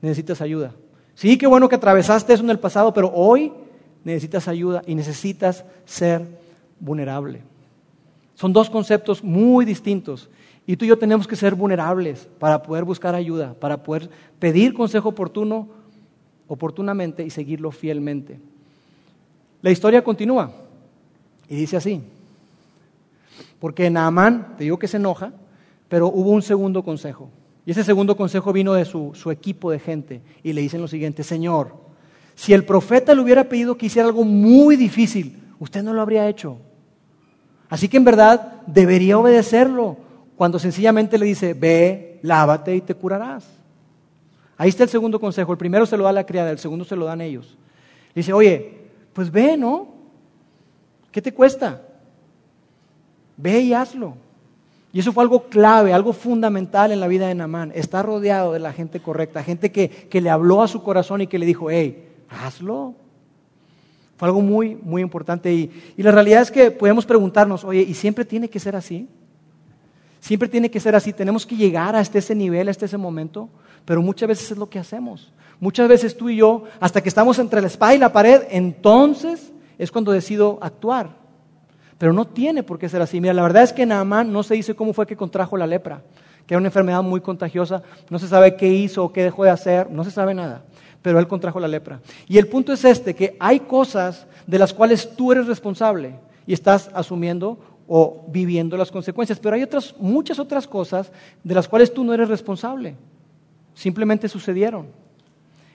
[0.00, 0.72] necesitas ayuda.
[1.14, 3.52] Sí, qué bueno que atravesaste eso en el pasado, pero hoy
[4.04, 6.39] necesitas ayuda y necesitas ser
[6.80, 7.42] vulnerable.
[8.34, 10.28] Son dos conceptos muy distintos.
[10.66, 14.74] Y tú y yo tenemos que ser vulnerables para poder buscar ayuda, para poder pedir
[14.74, 15.68] consejo oportuno,
[16.48, 18.40] oportunamente y seguirlo fielmente.
[19.62, 20.52] La historia continúa
[21.48, 22.02] y dice así.
[23.58, 25.32] Porque Naamán, te digo que se enoja,
[25.88, 27.28] pero hubo un segundo consejo.
[27.66, 30.22] Y ese segundo consejo vino de su, equipo de gente.
[30.42, 31.74] Y le dicen lo siguiente, Señor,
[32.34, 36.28] si el profeta le hubiera pedido que hiciera algo muy difícil, usted no lo habría
[36.28, 36.58] hecho.
[37.70, 39.96] Así que en verdad debería obedecerlo
[40.36, 43.46] cuando sencillamente le dice, ve, lávate y te curarás.
[44.58, 45.52] Ahí está el segundo consejo.
[45.52, 47.56] El primero se lo da la criada, el segundo se lo dan ellos.
[48.14, 49.88] dice, oye, pues ve, ¿no?
[51.10, 51.80] ¿Qué te cuesta?
[53.36, 54.16] Ve y hazlo.
[54.92, 57.72] Y eso fue algo clave, algo fundamental en la vida de Namán.
[57.74, 61.38] Está rodeado de la gente correcta, gente que, le habló a su corazón y que
[61.38, 62.94] le dijo, hey, hazlo.
[64.20, 65.50] Fue algo muy, muy importante.
[65.50, 69.08] Y, y la realidad es que podemos preguntarnos, oye, ¿y siempre tiene que ser así?
[70.20, 71.14] Siempre tiene que ser así.
[71.14, 73.48] Tenemos que llegar hasta ese nivel, hasta ese momento.
[73.86, 75.32] Pero muchas veces es lo que hacemos.
[75.58, 79.52] Muchas veces tú y yo, hasta que estamos entre la espada y la pared, entonces
[79.78, 81.08] es cuando decido actuar.
[81.96, 83.22] Pero no tiene por qué ser así.
[83.22, 86.02] Mira, la verdad es que Naamán no se dice cómo fue que contrajo la lepra,
[86.46, 87.82] que era una enfermedad muy contagiosa.
[88.10, 90.60] No se sabe qué hizo o qué dejó de hacer, no se sabe nada.
[91.02, 92.00] Pero él contrajo la lepra.
[92.28, 96.52] Y el punto es este, que hay cosas de las cuales tú eres responsable y
[96.52, 97.58] estás asumiendo
[97.88, 99.38] o viviendo las consecuencias.
[99.38, 101.10] Pero hay otras, muchas otras cosas
[101.42, 102.96] de las cuales tú no eres responsable.
[103.74, 104.86] Simplemente sucedieron.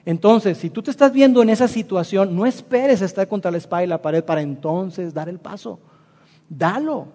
[0.04, 3.82] Entonces, si tú te estás viendo en esa situación, no esperes estar contra la espada
[3.82, 5.80] y la pared para entonces dar el paso.
[6.48, 7.08] Dalo.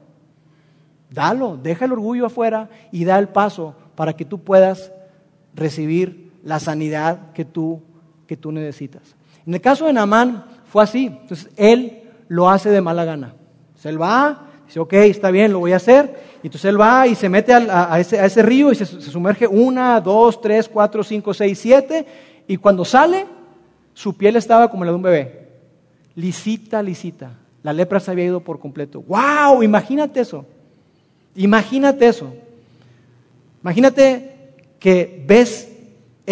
[1.10, 1.56] Dalo.
[1.56, 4.92] Deja el orgullo afuera y da el paso para que tú puedas
[5.56, 7.82] recibir la sanidad que tú,
[8.32, 9.02] que tú necesitas.
[9.46, 11.08] En el caso de Naamán fue así.
[11.08, 13.34] Entonces, él lo hace de mala gana.
[13.68, 16.18] Entonces, él va, dice, ok, está bien, lo voy a hacer.
[16.42, 20.00] Y entonces él va y se mete a, ese, río y se, se, sumerge una,
[20.00, 22.06] dos, tres, cuatro, cinco, seis, siete.
[22.48, 23.26] Y cuando sale,
[23.94, 25.50] su piel estaba como la de un bebé.
[26.16, 27.34] Lisita, lisita.
[27.64, 29.02] La lepra se había ido por completo.
[29.02, 29.62] ¡Wow!
[29.62, 30.46] Imagínate eso.
[31.36, 32.34] Imagínate eso.
[33.62, 35.71] Imagínate que ves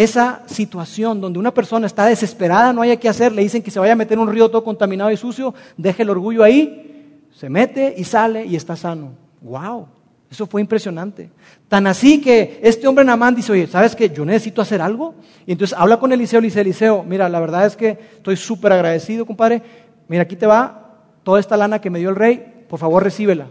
[0.02, 3.78] esa situación donde una persona está desesperada, no hay qué hacer, le dicen que se
[3.78, 7.50] vaya a meter en un río todo contaminado y sucio, deje el orgullo ahí, se
[7.50, 9.12] mete y sale y está sano.
[9.42, 9.86] ¡Wow!
[10.30, 11.30] Eso fue impresionante.
[11.68, 14.08] Tan así que este hombre Namán dice, oye, ¿sabes qué?
[14.08, 15.16] Yo necesito hacer algo.
[15.44, 18.72] Y entonces habla con Eliseo y dice, Eliseo, mira, la verdad es que estoy súper
[18.72, 19.62] agradecido, compadre.
[20.08, 23.48] Mira, aquí te va toda esta lana que me dio el rey, por favor recíbela.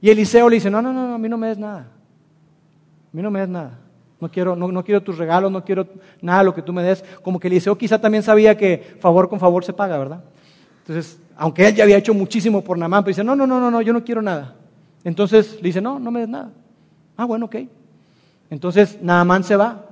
[0.00, 1.80] Y Eliseo le dice, no, no, no, a mí no me des nada.
[1.80, 3.81] A mí no me des nada.
[4.22, 5.84] No quiero, no, no quiero tus regalos, no quiero
[6.20, 7.02] nada de lo que tú me des.
[7.22, 10.22] Como que Eliseo quizá también sabía que favor con favor se paga, ¿verdad?
[10.86, 13.68] Entonces, aunque él ya había hecho muchísimo por Namán, pero dice, no, no, no, no,
[13.68, 14.54] no, yo no quiero nada.
[15.02, 16.52] Entonces le dice, no, no me des nada.
[17.16, 17.56] Ah, bueno, ok.
[18.48, 19.86] Entonces Naamán se va.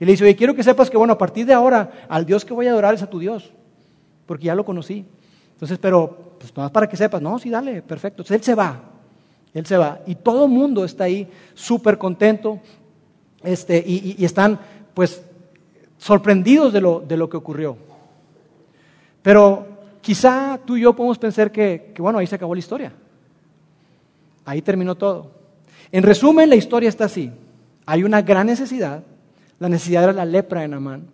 [0.00, 2.42] Y le dice, oye, quiero que sepas que, bueno, a partir de ahora, al Dios
[2.42, 3.52] que voy a adorar es a tu Dios,
[4.24, 5.04] porque ya lo conocí.
[5.52, 8.22] Entonces, pero, pues nada más para que sepas, no, sí, dale, perfecto.
[8.22, 8.80] Entonces él se va,
[9.52, 10.00] él se va.
[10.06, 12.60] Y todo el mundo está ahí súper contento
[13.44, 14.58] este, y, están,
[14.94, 15.22] pues,
[15.98, 17.76] sorprendidos de lo, de lo que ocurrió.
[19.22, 19.66] Pero
[20.00, 22.92] quizá tú y yo podemos pensar que, que, bueno, ahí se acabó la historia.
[24.44, 25.30] Ahí terminó todo.
[25.92, 27.30] En resumen, la historia está así.
[27.86, 29.02] Hay una gran necesidad.
[29.58, 31.06] La necesidad era la lepra de Namán.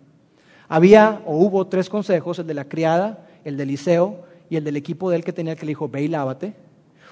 [0.67, 4.77] Había o hubo tres consejos, el de la criada, el de Eliseo y el del
[4.77, 6.53] equipo de él que tenía que le dijo, ve y lávate.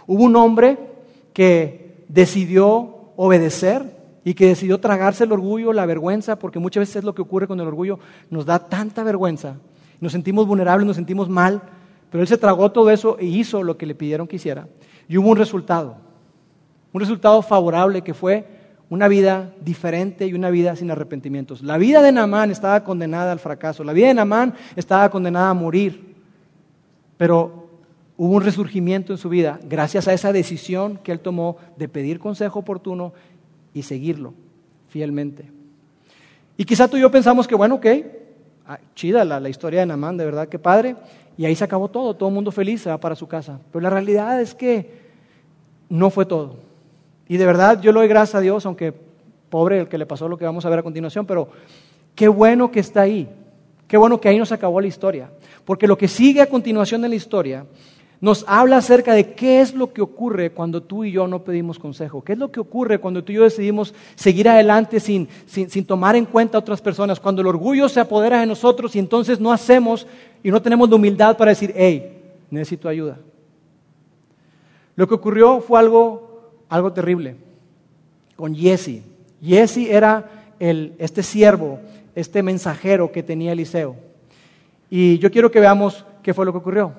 [0.07, 0.77] Hubo un hombre
[1.33, 3.98] que decidió obedecer
[4.29, 7.47] y que decidió tragarse el orgullo, la vergüenza, porque muchas veces es lo que ocurre
[7.47, 7.97] con el orgullo,
[8.29, 9.55] nos da tanta vergüenza,
[9.99, 11.63] nos sentimos vulnerables, nos sentimos mal,
[12.11, 14.67] pero él se tragó todo eso e hizo lo que le pidieron que hiciera.
[15.07, 15.97] Y hubo un resultado
[16.93, 18.45] un resultado favorable que fue
[18.87, 21.63] una vida diferente y una vida sin arrepentimientos.
[21.63, 25.55] La vida de Naamán estaba condenada al fracaso, la vida de Naamán estaba condenada a
[25.55, 26.15] morir,
[27.17, 27.69] pero
[28.17, 32.19] hubo un resurgimiento en su vida gracias a esa decisión que él tomó de pedir
[32.19, 33.13] consejo oportuno
[33.73, 34.33] y seguirlo
[34.87, 35.45] fielmente.
[36.57, 37.85] Y quizá tú y yo pensamos que, bueno, ok,
[38.67, 40.95] ah, chida la, la historia de Naamán, de verdad que padre,
[41.37, 43.59] y ahí se acabó todo, todo el mundo feliz se va para su casa.
[43.71, 45.09] Pero la realidad es que
[45.87, 46.57] no fue todo.
[47.27, 48.93] Y de verdad yo le doy gracias a Dios, aunque
[49.49, 51.49] pobre el que le pasó lo que vamos a ver a continuación, pero
[52.15, 53.27] qué bueno que está ahí.
[53.87, 55.31] Qué bueno que ahí nos acabó la historia.
[55.65, 57.65] Porque lo que sigue a continuación de la historia
[58.21, 61.79] nos habla acerca de qué es lo que ocurre cuando tú y yo no pedimos
[61.79, 62.21] consejo.
[62.21, 65.85] ¿Qué es lo que ocurre cuando tú y yo decidimos seguir adelante sin, sin, sin
[65.85, 67.19] tomar en cuenta a otras personas?
[67.19, 70.05] Cuando el orgullo se apodera de nosotros y entonces no hacemos
[70.43, 73.17] y no tenemos la humildad para decir, hey, necesito ayuda.
[74.95, 76.29] Lo que ocurrió fue algo
[76.69, 77.35] algo terrible
[78.35, 79.01] con Jesse.
[79.43, 81.79] Jesse era el, este siervo,
[82.15, 83.95] este mensajero que tenía Eliseo.
[84.89, 86.93] Y yo quiero que veamos qué fue lo que ocurrió.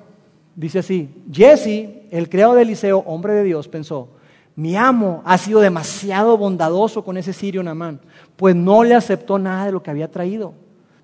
[0.55, 4.09] Dice así, Jesse, el criado de Eliseo, hombre de Dios, pensó,
[4.55, 7.99] mi amo ha sido demasiado bondadoso con ese sirio Namán,
[8.35, 10.53] pues no le aceptó nada de lo que había traído.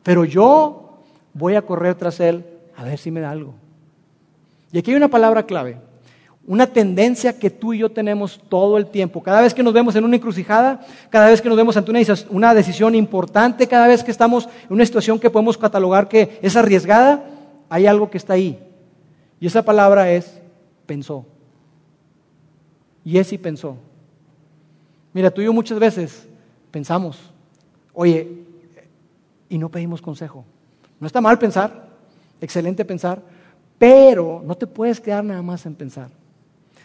[0.03, 0.99] Pero yo
[1.33, 3.53] voy a correr tras él a ver si me da algo.
[4.71, 5.77] Y aquí hay una palabra clave
[6.47, 9.21] una tendencia que tú y yo tenemos todo el tiempo.
[9.21, 10.79] Cada vez que nos vemos en una encrucijada,
[11.09, 11.91] cada vez que nos vemos ante
[12.29, 16.55] una decisión importante, cada vez que estamos en una situación que podemos catalogar que es
[16.55, 17.25] arriesgada,
[17.69, 18.57] hay algo que está ahí.
[19.39, 20.41] Y esa palabra es
[20.85, 21.25] pensó.
[23.03, 23.77] Y ese pensó.
[25.13, 26.27] Mira, tú y yo muchas veces
[26.71, 27.17] pensamos,
[27.93, 28.43] oye,
[29.49, 30.43] y no pedimos consejo.
[30.99, 31.87] No está mal pensar,
[32.41, 33.21] excelente pensar,
[33.77, 36.09] pero no te puedes quedar nada más en pensar.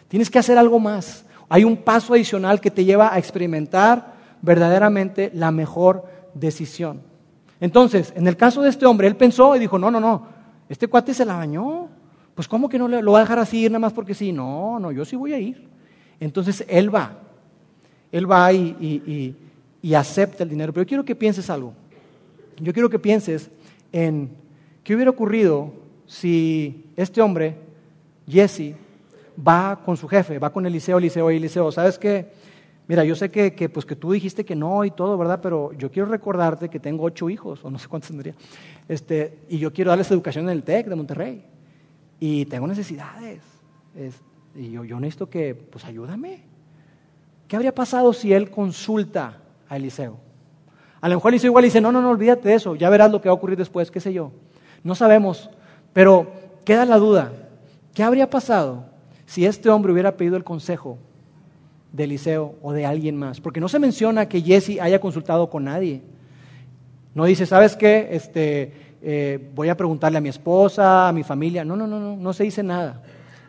[0.07, 1.25] Tienes que hacer algo más.
[1.49, 7.01] Hay un paso adicional que te lleva a experimentar verdaderamente la mejor decisión.
[7.59, 10.27] Entonces, en el caso de este hombre, él pensó y dijo, no, no, no,
[10.69, 11.89] este cuate se la bañó.
[12.35, 14.31] Pues ¿cómo que no lo va a dejar así nada más porque sí?
[14.31, 15.67] No, no, yo sí voy a ir.
[16.19, 17.19] Entonces él va,
[18.11, 19.35] él va y,
[19.81, 20.73] y acepta el dinero.
[20.73, 21.73] Pero yo quiero que pienses algo.
[22.59, 23.49] Yo quiero que pienses
[23.91, 24.29] en
[24.83, 25.73] qué hubiera ocurrido
[26.05, 27.57] si este hombre,
[28.27, 28.75] Jesse,
[29.35, 31.71] va con su jefe, va con Eliseo, Eliseo y Eliseo.
[31.71, 32.31] ¿Sabes qué?
[32.87, 35.39] Mira, yo sé que, que, pues, que tú dijiste que no y todo, ¿verdad?
[35.41, 38.35] Pero yo quiero recordarte que tengo ocho hijos, o no sé cuántos tendría,
[38.89, 41.45] este, y yo quiero darles educación en el TEC de Monterrey.
[42.25, 43.41] Y tengo necesidades.
[44.55, 46.39] y yo, yo necesito que, pues ayúdame.
[47.49, 50.17] ¿Qué habría pasado si él consulta a Eliseo?
[51.01, 53.19] A lo mejor Eliseo igual dice, no, no, no, olvídate de eso, ya verás lo
[53.19, 54.31] que va a ocurrir después, qué sé yo.
[54.85, 55.49] No sabemos,
[55.91, 56.31] pero
[56.63, 57.33] queda la duda.
[57.93, 58.85] ¿Qué habría pasado
[59.25, 60.99] si este hombre hubiera pedido el consejo
[61.91, 63.41] de Eliseo o de alguien más?
[63.41, 66.01] Porque no se menciona que Jesse haya consultado con nadie.
[67.15, 68.07] No dice, ¿sabes qué?
[68.11, 71.65] Este, eh, voy a preguntarle a mi esposa, a mi familia.
[71.65, 73.03] No, no, no, no, no se dice nada.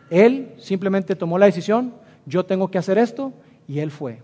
[0.09, 1.93] Él simplemente tomó la decisión,
[2.25, 3.31] yo tengo que hacer esto,
[3.67, 4.21] y él fue.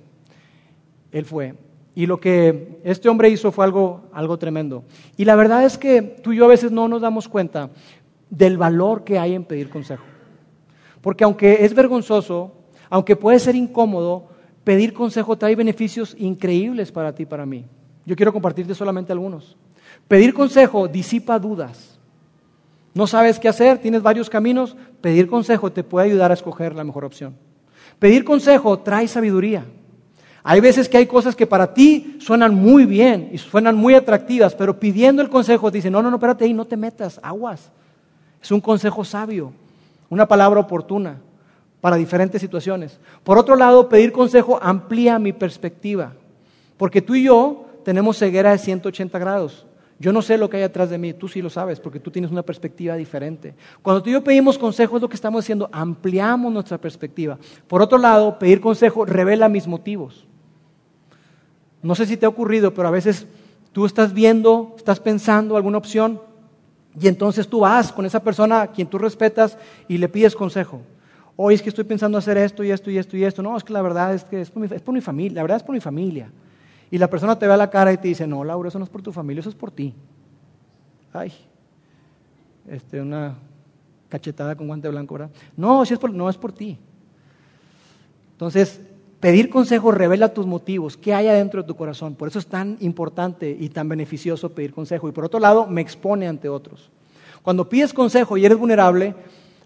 [1.12, 1.56] Él fue.
[1.96, 4.84] Y lo que este hombre hizo fue algo, algo tremendo.
[5.18, 7.70] Y la verdad es que tú y yo a veces no nos damos cuenta
[8.30, 10.04] del valor que hay en pedir consejo.
[11.02, 12.54] Porque aunque es vergonzoso,
[12.90, 14.30] aunque puede ser incómodo,
[14.64, 17.66] pedir consejo trae beneficios increíbles para ti y para mí.
[18.06, 19.58] Yo quiero compartirte solamente algunos.
[20.12, 21.98] Pedir consejo disipa dudas.
[22.94, 26.84] No sabes qué hacer, tienes varios caminos, pedir consejo te puede ayudar a escoger la
[26.84, 27.34] mejor opción.
[27.98, 29.64] Pedir consejo trae sabiduría.
[30.44, 34.54] Hay veces que hay cosas que para ti suenan muy bien y suenan muy atractivas,
[34.54, 37.72] pero pidiendo el consejo te no, no, no, espérate ahí, no te metas, aguas.
[38.44, 39.54] Es un consejo sabio,
[40.10, 41.22] una palabra oportuna
[41.80, 43.00] para diferentes situaciones.
[43.24, 46.12] Por otro lado, pedir consejo amplía mi perspectiva,
[46.76, 49.68] porque tú y yo tenemos ceguera de 180 grados.
[50.02, 52.10] Yo no sé lo que hay atrás de mí, tú sí lo sabes, porque tú
[52.10, 53.54] tienes una perspectiva diferente.
[53.84, 57.38] Cuando tú y yo pedimos consejo es lo que estamos haciendo, ampliamos nuestra perspectiva.
[57.68, 60.26] Por otro lado, pedir consejo revela mis motivos.
[61.84, 63.28] No sé si te ha ocurrido, pero a veces
[63.74, 66.20] tú estás viendo, estás pensando alguna opción
[67.00, 69.56] y entonces tú vas con esa persona a quien tú respetas
[69.88, 70.82] y le pides consejo.
[71.36, 73.44] Hoy es que estoy pensando hacer esto y esto y esto y esto.
[73.44, 75.36] No, es que la verdad es que es por mi, es por mi familia.
[75.36, 76.32] La verdad es por mi familia.
[76.92, 78.84] Y la persona te ve a la cara y te dice, no, Laura, eso no
[78.84, 79.96] es por tu familia, eso es por ti.
[81.14, 81.32] Ay,
[82.70, 83.36] este, una
[84.10, 85.32] cachetada con guante blanco, ¿verdad?
[85.56, 86.78] No, si es por, no es por ti.
[88.34, 88.82] Entonces,
[89.22, 92.16] pedir consejo revela tus motivos, qué hay adentro de tu corazón.
[92.16, 95.08] Por eso es tan importante y tan beneficioso pedir consejo.
[95.08, 96.92] Y por otro lado, me expone ante otros.
[97.42, 99.16] Cuando pides consejo y eres vulnerable,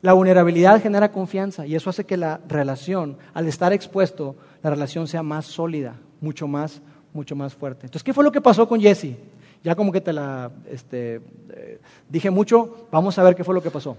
[0.01, 5.07] la vulnerabilidad genera confianza y eso hace que la relación, al estar expuesto, la relación
[5.07, 6.81] sea más sólida, mucho más
[7.15, 7.87] mucho más fuerte.
[7.87, 9.15] Entonces, ¿qué fue lo que pasó con Jesse?
[9.63, 13.63] Ya como que te la este, eh, dije mucho, vamos a ver qué fue lo
[13.63, 13.97] que pasó.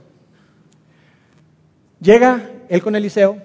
[2.00, 3.38] Llega él con Eliseo,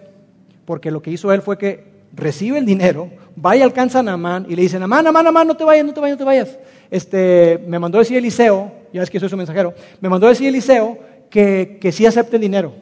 [0.66, 3.10] porque lo que hizo él fue que recibe el dinero,
[3.44, 5.94] va y alcanza a Namán y le dice, Namán, Namán, Namán, no te vayas, no
[5.94, 6.60] te vayas, no te vayas.
[6.92, 11.00] Este, me mandó decir Eliseo, ya es que soy su mensajero, me mandó decir Eliseo
[11.30, 12.76] que, que sí acepte el dinero,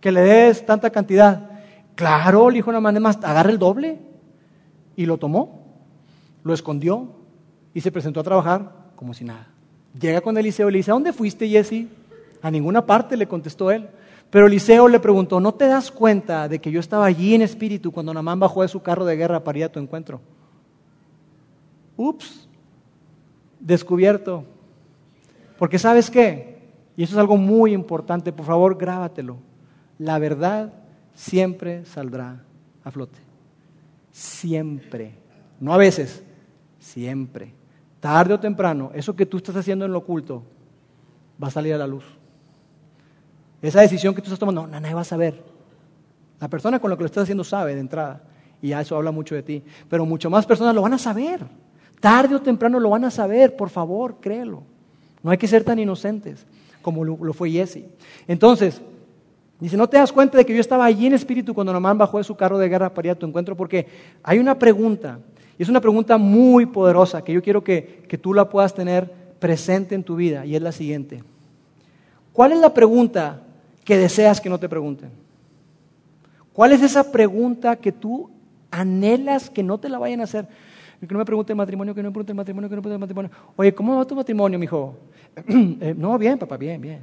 [0.00, 1.50] que le des tanta cantidad.
[1.94, 3.98] Claro, le dijo Namán, además, agarra el doble.
[4.94, 5.61] Y lo tomó
[6.44, 7.08] lo escondió
[7.74, 9.48] y se presentó a trabajar como si nada.
[9.98, 11.86] Llega con Eliseo y le dice, ¿a dónde fuiste, Jesse?
[12.40, 13.88] A ninguna parte, le contestó él.
[14.30, 17.92] Pero Eliseo le preguntó, ¿no te das cuenta de que yo estaba allí en espíritu
[17.92, 20.20] cuando Namán bajó de su carro de guerra para ir a tu encuentro?
[21.96, 22.48] Ups,
[23.60, 24.44] descubierto.
[25.58, 26.62] Porque sabes qué,
[26.96, 29.36] y eso es algo muy importante, por favor grábatelo,
[29.98, 30.72] la verdad
[31.14, 32.42] siempre saldrá
[32.82, 33.18] a flote.
[34.10, 35.14] Siempre.
[35.60, 36.24] No a veces,
[36.82, 37.54] siempre,
[38.00, 40.42] tarde o temprano, eso que tú estás haciendo en lo oculto
[41.42, 42.04] va a salir a la luz.
[43.62, 45.40] Esa decisión que tú estás tomando, no, nadie va a saber.
[46.40, 48.20] La persona con la que lo estás haciendo sabe de entrada.
[48.60, 49.62] Y ya eso habla mucho de ti.
[49.88, 51.46] Pero mucho más personas lo van a saber.
[52.00, 54.64] Tarde o temprano lo van a saber, por favor, créelo.
[55.22, 56.44] No hay que ser tan inocentes
[56.82, 57.84] como lo, fue Jesse.
[58.26, 58.82] Entonces,
[59.60, 62.18] dice, ¿no te das cuenta de que yo estaba allí en espíritu cuando Namán bajó
[62.18, 63.56] de su carro de guerra para ir a tu encuentro?
[63.56, 63.86] Porque
[64.24, 65.20] hay una pregunta
[65.58, 69.12] y es una pregunta muy poderosa que yo quiero que, que tú la puedas tener
[69.38, 71.22] presente en tu vida y es la siguiente.
[72.32, 73.42] ¿Cuál es la pregunta
[73.84, 75.10] que deseas que no te pregunten?
[76.52, 78.30] ¿Cuál es esa pregunta que tú
[78.70, 80.46] anhelas que no te la vayan a hacer?
[81.00, 82.82] Que no me pregunte el matrimonio, que no me pregunte el matrimonio, que no me
[82.82, 83.30] pregunte el matrimonio.
[83.56, 84.96] Oye, ¿cómo va tu matrimonio, mijo?
[85.36, 87.00] eh, no, bien, papá, bien, bien.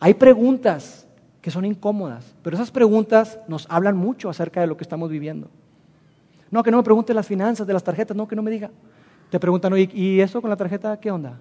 [0.00, 1.06] Hay preguntas
[1.40, 5.48] que son incómodas, pero esas preguntas nos hablan mucho acerca de lo que estamos viviendo.
[6.50, 8.70] No, que no me pregunte las finanzas de las tarjetas, no, que no me diga.
[9.30, 11.38] Te preguntan, ¿y eso con la tarjeta qué onda?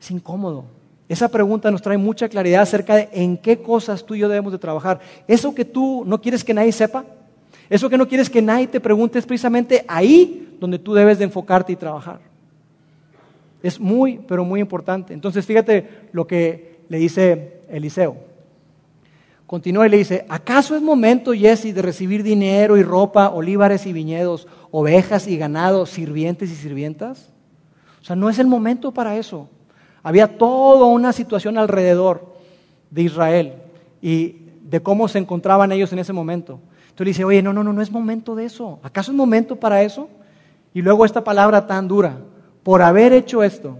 [0.00, 0.64] Es incómodo.
[1.08, 4.52] Esa pregunta nos trae mucha claridad acerca de en qué cosas tú y yo debemos
[4.52, 5.00] de trabajar.
[5.26, 7.04] Eso que tú no quieres que nadie sepa,
[7.68, 11.24] eso que no quieres que nadie te pregunte es precisamente ahí donde tú debes de
[11.24, 12.20] enfocarte y trabajar.
[13.62, 15.12] Es muy, pero muy importante.
[15.12, 18.29] Entonces, fíjate lo que le dice Eliseo.
[19.50, 23.92] Continúa y le dice, ¿acaso es momento, Jesse, de recibir dinero y ropa, olivares y
[23.92, 27.32] viñedos, ovejas y ganado, sirvientes y sirvientas?
[28.00, 29.48] O sea, no es el momento para eso.
[30.04, 32.32] Había toda una situación alrededor
[32.92, 33.54] de Israel
[34.00, 36.60] y de cómo se encontraban ellos en ese momento.
[36.82, 38.78] Entonces le dice, oye, no, no, no, no es momento de eso.
[38.84, 40.08] ¿Acaso es momento para eso?
[40.72, 42.18] Y luego esta palabra tan dura,
[42.62, 43.78] por haber hecho esto,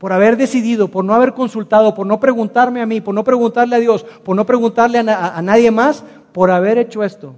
[0.00, 3.76] por haber decidido, por no haber consultado, por no preguntarme a mí, por no preguntarle
[3.76, 7.34] a Dios, por no preguntarle a, nadie más, por haber hecho esto.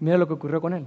[0.00, 0.86] Mira lo que ocurrió con él.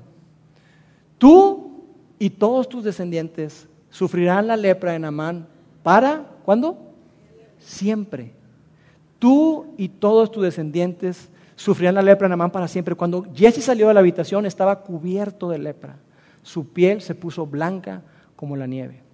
[1.20, 1.84] Tú
[2.18, 5.46] y todos tus descendientes sufrirán la lepra en Amán
[5.84, 6.76] para, ¿cuándo?
[7.60, 8.32] Siempre.
[9.20, 12.96] Tú y todos tus descendientes sufrirán la lepra en Amán para siempre.
[12.96, 15.98] Cuando Jesse salió de la habitación estaba cubierto de lepra.
[16.42, 18.02] Su piel se puso blanca
[18.36, 19.05] como la nieve.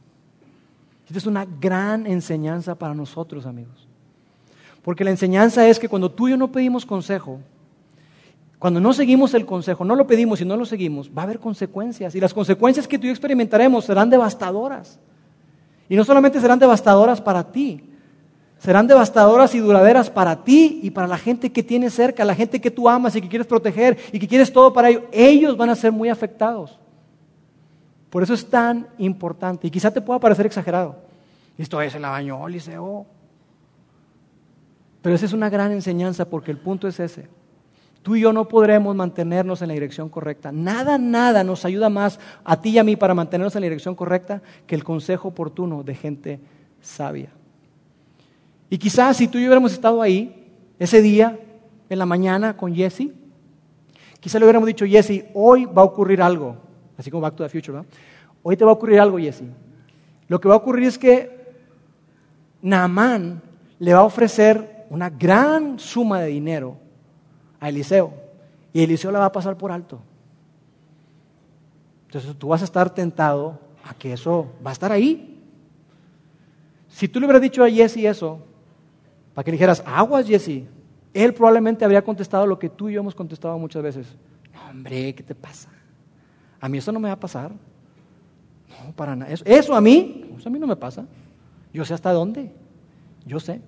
[1.12, 3.86] Esta es una gran enseñanza para nosotros, amigos.
[4.82, 7.42] Porque la enseñanza es que cuando tú y yo no pedimos consejo,
[8.58, 11.40] cuando no seguimos el consejo, no lo pedimos y no lo seguimos, va a haber
[11.40, 12.16] consecuencias.
[12.16, 15.00] Y las consecuencias que tú y yo experimentaremos serán devastadoras.
[15.90, 17.84] Y no solamente serán devastadoras para ti,
[18.58, 22.62] serán devastadoras y duraderas para ti y para la gente que tienes cerca, la gente
[22.62, 25.04] que tú amas y que quieres proteger y que quieres todo para ellos.
[25.12, 26.80] Ellos van a ser muy afectados.
[28.12, 29.66] Por eso es tan importante.
[29.66, 30.98] Y quizá te pueda parecer exagerado.
[31.58, 32.46] Esto es, el la bañó.
[35.02, 37.30] Pero esa es una gran enseñanza porque el punto es ese.
[38.04, 40.52] Tú y yo no podremos mantenernos en la dirección correcta.
[40.52, 43.96] Nada, nada nos ayuda más a ti y a mí para mantenernos en la dirección
[43.96, 46.40] correcta que el consejo oportuno de gente
[46.82, 47.30] sabia.
[48.70, 51.40] Y quizás si tú y yo hubiéramos estado ahí ese día,
[51.90, 53.10] en la mañana, con Jesse,
[54.20, 56.71] quizás le hubiéramos dicho, Jesse, hoy va a ocurrir algo
[57.02, 57.84] así como Back to the Future.
[58.44, 59.44] Hoy te va a ocurrir algo, Jesse.
[60.28, 61.54] Lo que va a ocurrir es que
[62.62, 63.42] Naamán
[63.80, 66.78] le va a ofrecer una gran suma de dinero
[67.60, 68.14] a Eliseo
[68.72, 70.00] y Eliseo la va a pasar por alto.
[72.06, 75.40] Entonces tú vas a estar tentado a que eso va a estar ahí.
[76.88, 78.40] Si tú le hubieras dicho a Jesse eso,
[79.34, 80.66] para que le dijeras, aguas Jesse,
[81.14, 84.08] él probablemente habría contestado lo que tú y yo hemos contestado muchas veces.
[84.54, 85.70] No, hombre, ¿qué te pasa?
[86.62, 87.52] A mí eso no me va a pasar.
[88.70, 89.32] No, para nada.
[89.32, 91.06] Eso, a mí, eso a mí no me pasa.
[91.74, 92.52] Yo sé hasta dónde.
[93.26, 93.62] Yo sé.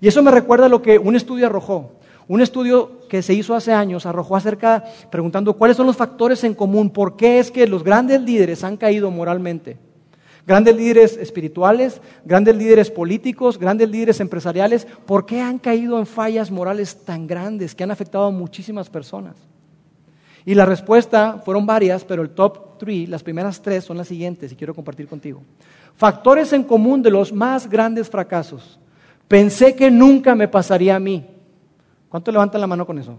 [0.00, 1.92] Y eso me recuerda a lo que un estudio arrojó.
[2.26, 6.54] Un estudio que se hizo hace años arrojó acerca, preguntando cuáles son los factores en
[6.54, 9.76] común, por qué es que los grandes líderes han caído moralmente.
[10.46, 16.50] Grandes líderes espirituales, grandes líderes políticos, grandes líderes empresariales, ¿por qué han caído en fallas
[16.50, 19.36] morales tan grandes que han afectado a muchísimas personas?
[20.44, 24.50] Y la respuesta fueron varias, pero el top three, las primeras tres son las siguientes
[24.52, 25.42] y quiero compartir contigo.
[25.96, 28.78] Factores en común de los más grandes fracasos.
[29.28, 31.24] Pensé que nunca me pasaría a mí.
[32.08, 33.16] ¿Cuántos levantan la mano con eso?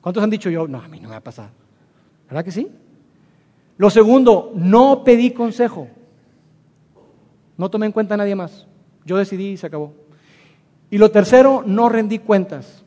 [0.00, 0.68] ¿Cuántos han dicho yo?
[0.68, 1.50] No, a mí no me va a pasar.
[2.28, 2.68] ¿Verdad que sí?
[3.78, 5.88] Lo segundo, no pedí consejo.
[7.56, 8.66] No tomé en cuenta a nadie más.
[9.04, 9.92] Yo decidí y se acabó.
[10.90, 12.84] Y lo tercero, no rendí cuentas.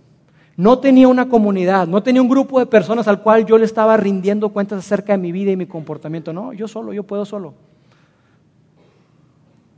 [0.60, 3.96] No tenía una comunidad, no tenía un grupo de personas al cual yo le estaba
[3.96, 6.34] rindiendo cuentas acerca de mi vida y mi comportamiento.
[6.34, 7.54] No, yo solo, yo puedo solo.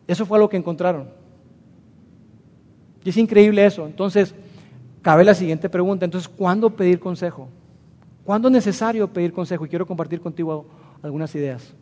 [0.07, 1.07] Eso fue lo que encontraron.
[3.03, 3.85] Y es increíble eso.
[3.85, 4.33] Entonces,
[5.03, 6.03] cabe la siguiente pregunta.
[6.03, 7.47] Entonces, ¿cuándo pedir consejo?
[8.25, 9.67] ¿Cuándo es necesario pedir consejo?
[9.67, 10.65] Y quiero compartir contigo
[11.03, 11.75] algunas ideas.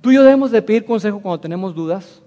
[0.00, 2.22] Tú y yo debemos de pedir consejo cuando tenemos dudas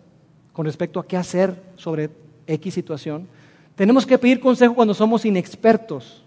[0.54, 2.12] con respecto a qué hacer sobre
[2.46, 3.28] X situación
[3.76, 6.24] tenemos que pedir consejo cuando somos inexpertos.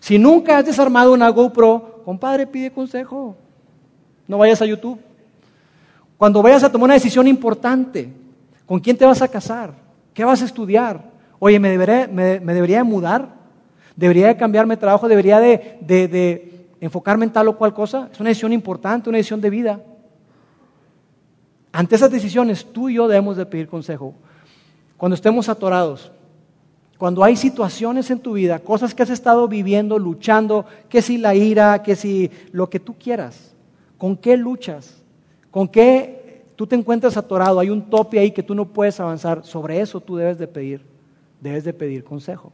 [0.00, 3.36] Si nunca has desarmado una GoPro, compadre, pide consejo.
[4.28, 5.00] No vayas a YouTube.
[6.16, 8.08] Cuando vayas a tomar una decisión importante,
[8.64, 9.74] ¿con quién te vas a casar?
[10.14, 11.02] ¿Qué vas a estudiar?
[11.38, 13.34] Oye, ¿me, debería de mudar?
[13.94, 15.08] ¿Debería de cambiarme de trabajo?
[15.08, 18.08] ¿Debería de, de enfocarme en tal o cual cosa?
[18.12, 19.80] Es una decisión importante, una decisión de vida.
[21.72, 24.14] Ante esas decisiones, tú y yo debemos de pedir consejo.
[24.96, 26.10] Cuando estemos atorados,
[26.98, 31.34] cuando hay situaciones en tu vida, cosas que has estado viviendo, luchando, que si la
[31.34, 33.54] ira, que si lo que tú quieras,
[33.98, 35.02] ¿con qué luchas?
[35.50, 37.60] ¿Con qué tú te encuentras atorado?
[37.60, 39.44] Hay un tope ahí que tú no puedes avanzar.
[39.44, 40.96] Sobre eso tú debes de pedir
[41.40, 42.52] debes de pedir consejo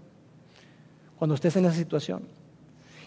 [1.16, 2.22] cuando estés en esa situación.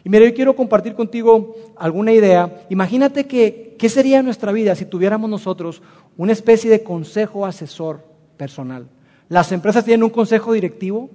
[0.04, 2.66] Y mira, yo quiero compartir contigo alguna idea.
[2.70, 5.82] Imagínate que, ¿qué sería nuestra vida si tuviéramos nosotros
[6.16, 8.06] una especie de consejo asesor
[8.38, 8.88] personal?
[9.28, 11.10] Las empresas tienen un consejo directivo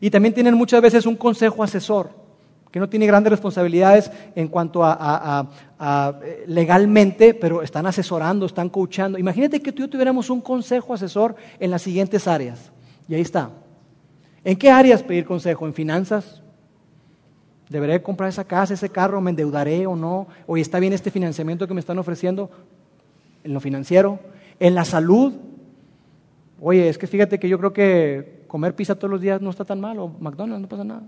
[0.00, 2.10] y también tienen muchas veces un consejo asesor
[2.76, 5.48] que no tiene grandes responsabilidades en cuanto a,
[6.22, 9.18] eh, legalmente, pero están asesorando, están coachando.
[9.18, 12.70] Imagínate que tú y yo tuviéramos un consejo asesor en las siguientes áreas.
[13.08, 13.50] Y ahí está.
[14.44, 15.66] ¿En qué áreas pedir consejo?
[15.66, 16.42] ¿En finanzas?
[17.70, 19.22] ¿Deberé comprar esa casa, ese carro?
[19.22, 20.26] ¿Me endeudaré o no?
[20.46, 22.50] ¿O está bien este financiamiento que me están ofreciendo?
[23.42, 24.20] ¿En lo financiero?
[24.60, 25.32] ¿En la salud?
[26.60, 29.64] Oye, es que fíjate que yo creo que comer pizza todos los días no está
[29.64, 31.02] tan mal, o McDonald's, no pasa nada.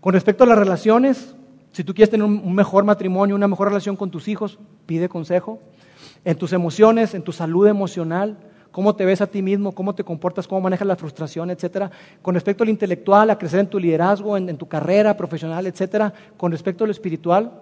[0.00, 1.34] Con respecto a las relaciones,
[1.72, 5.60] si tú quieres tener un mejor matrimonio, una mejor relación con tus hijos, pide consejo.
[6.24, 8.38] En tus emociones, en tu salud emocional,
[8.70, 11.90] cómo te ves a ti mismo, cómo te comportas, cómo manejas la frustración, etcétera.
[12.22, 16.12] Con respecto al intelectual, a crecer en tu liderazgo, en, tu carrera profesional, etcétera.
[16.36, 17.52] Con respecto a lo espiritual,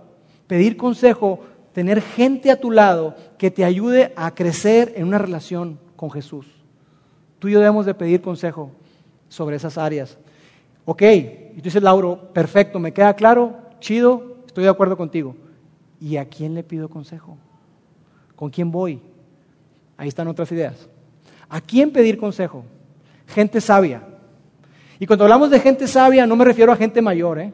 [0.47, 1.41] pedir consejo,
[1.72, 6.58] tener gente a tu lado que te ayude a crecer en una relación con Jesús.
[7.39, 8.70] Tú y yo debemos de pedir consejo
[9.28, 10.18] sobre esas áreas.
[10.84, 15.36] Ok, y tú dices, Lauro, perfecto, me queda claro, chido, estoy de acuerdo contigo.
[16.01, 17.36] ¿Y a quién le pido consejo?
[18.34, 19.01] ¿Con quién voy?
[19.97, 20.89] Ahí están otras ideas.
[21.49, 22.64] ¿A quién pedir consejo?
[23.26, 24.03] Gente sabia.
[24.99, 27.53] Y cuando hablamos de gente sabia, no me refiero a gente mayor, ¿eh?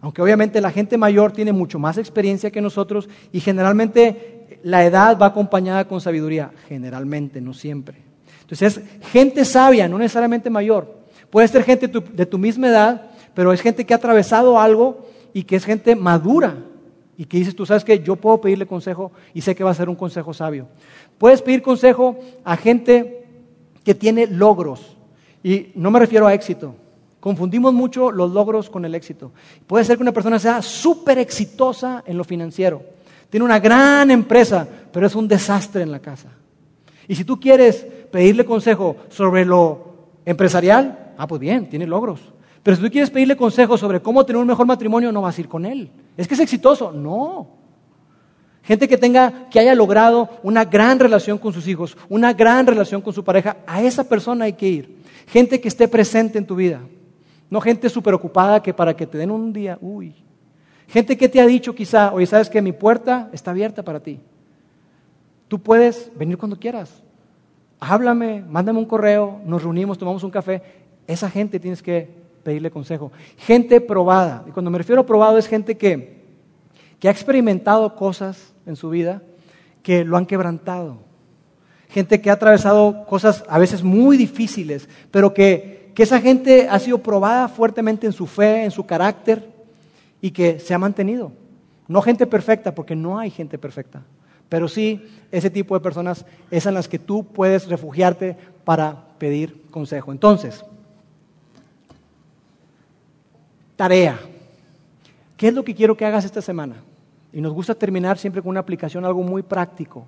[0.00, 5.18] aunque obviamente la gente mayor tiene mucho más experiencia que nosotros y generalmente la edad
[5.18, 8.07] va acompañada con sabiduría, generalmente, no siempre.
[8.50, 10.96] Entonces es gente sabia, no necesariamente mayor.
[11.28, 15.42] Puede ser gente de tu misma edad, pero es gente que ha atravesado algo y
[15.42, 16.56] que es gente madura
[17.18, 19.74] y que dices, tú sabes que yo puedo pedirle consejo y sé que va a
[19.74, 20.66] ser un consejo sabio.
[21.18, 23.26] Puedes pedir consejo a gente
[23.84, 24.96] que tiene logros
[25.42, 26.74] y no me refiero a éxito.
[27.20, 29.32] Confundimos mucho los logros con el éxito.
[29.66, 32.82] Puede ser que una persona sea súper exitosa en lo financiero.
[33.28, 36.30] Tiene una gran empresa, pero es un desastre en la casa.
[37.06, 39.88] Y si tú quieres pedirle consejo sobre lo
[40.24, 42.20] empresarial, ah, pues bien, tiene logros.
[42.62, 45.40] Pero si tú quieres pedirle consejo sobre cómo tener un mejor matrimonio, no vas a
[45.40, 45.90] ir con él.
[46.16, 46.92] Es que es exitoso.
[46.92, 47.48] No.
[48.62, 53.00] Gente que tenga, que haya logrado una gran relación con sus hijos, una gran relación
[53.00, 54.98] con su pareja, a esa persona hay que ir.
[55.26, 56.80] Gente que esté presente en tu vida.
[57.48, 60.14] No gente súper ocupada que para que te den un día, uy.
[60.88, 64.20] Gente que te ha dicho quizá, oye, sabes que mi puerta está abierta para ti.
[65.48, 67.02] Tú puedes venir cuando quieras.
[67.80, 70.62] Háblame, mándame un correo, nos reunimos, tomamos un café.
[71.06, 72.08] Esa gente tienes que
[72.42, 73.12] pedirle consejo.
[73.36, 74.44] Gente probada.
[74.48, 76.22] Y cuando me refiero a probado es gente que,
[76.98, 79.22] que ha experimentado cosas en su vida
[79.82, 80.98] que lo han quebrantado.
[81.88, 86.78] Gente que ha atravesado cosas a veces muy difíciles, pero que, que esa gente ha
[86.78, 89.48] sido probada fuertemente en su fe, en su carácter
[90.20, 91.32] y que se ha mantenido.
[91.86, 94.02] No gente perfecta, porque no hay gente perfecta,
[94.48, 99.62] pero sí ese tipo de personas es en las que tú puedes refugiarte para pedir
[99.70, 100.12] consejo.
[100.12, 100.64] Entonces,
[103.78, 104.18] Tarea.
[105.36, 106.82] ¿Qué es lo que quiero que hagas esta semana?
[107.32, 110.04] Y nos gusta terminar siempre con una aplicación, algo muy práctico.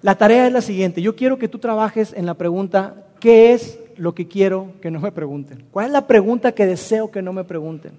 [0.00, 1.02] La tarea es la siguiente.
[1.02, 5.00] Yo quiero que tú trabajes en la pregunta, ¿qué es lo que quiero que no
[5.00, 5.64] me pregunten?
[5.72, 7.98] ¿Cuál es la pregunta que deseo que no me pregunten?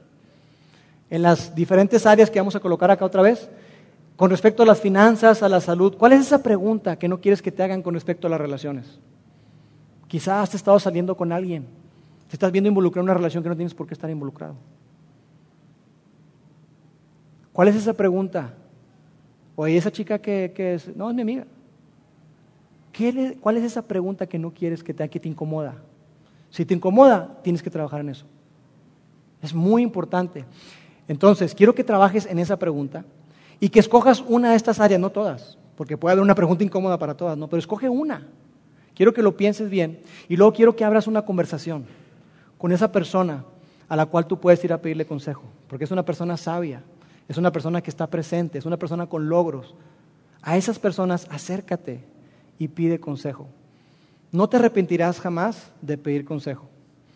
[1.09, 3.49] En las diferentes áreas que vamos a colocar acá otra vez,
[4.19, 7.41] con respecto a las finanzas, a la salud, ¿cuál es esa pregunta que no quieres
[7.41, 8.99] que te hagan con respecto a las relaciones?
[10.09, 11.65] Quizás has estado saliendo con alguien
[12.27, 14.55] te estás viendo involucrado en una relación que no tienes por qué estar involucrado.
[17.53, 18.53] ¿Cuál es esa pregunta?
[19.55, 21.45] Oye, esa chica que, es, no, es mi amiga.
[23.39, 25.75] ¿Cuál es esa pregunta que no quieres que te, que te incomoda?
[26.49, 28.25] Si te incomoda, tienes que trabajar en eso.
[29.41, 30.43] Es muy importante.
[31.07, 33.05] Entonces, quiero que trabajes en esa pregunta
[33.59, 36.97] y que escojas una de estas áreas, no todas, porque puede haber una pregunta incómoda
[36.97, 38.27] para todas, no, pero escoge una.
[38.95, 41.85] Quiero que lo pienses bien y luego quiero que abras una conversación
[42.57, 43.45] con esa persona
[43.87, 46.83] a la cual tú puedes ir a pedirle consejo, porque es una persona sabia,
[47.27, 49.75] es una persona que está presente, es una persona con logros.
[50.41, 52.03] A esas personas acércate
[52.57, 53.47] y pide consejo.
[54.31, 56.69] No te arrepentirás jamás de pedir consejo,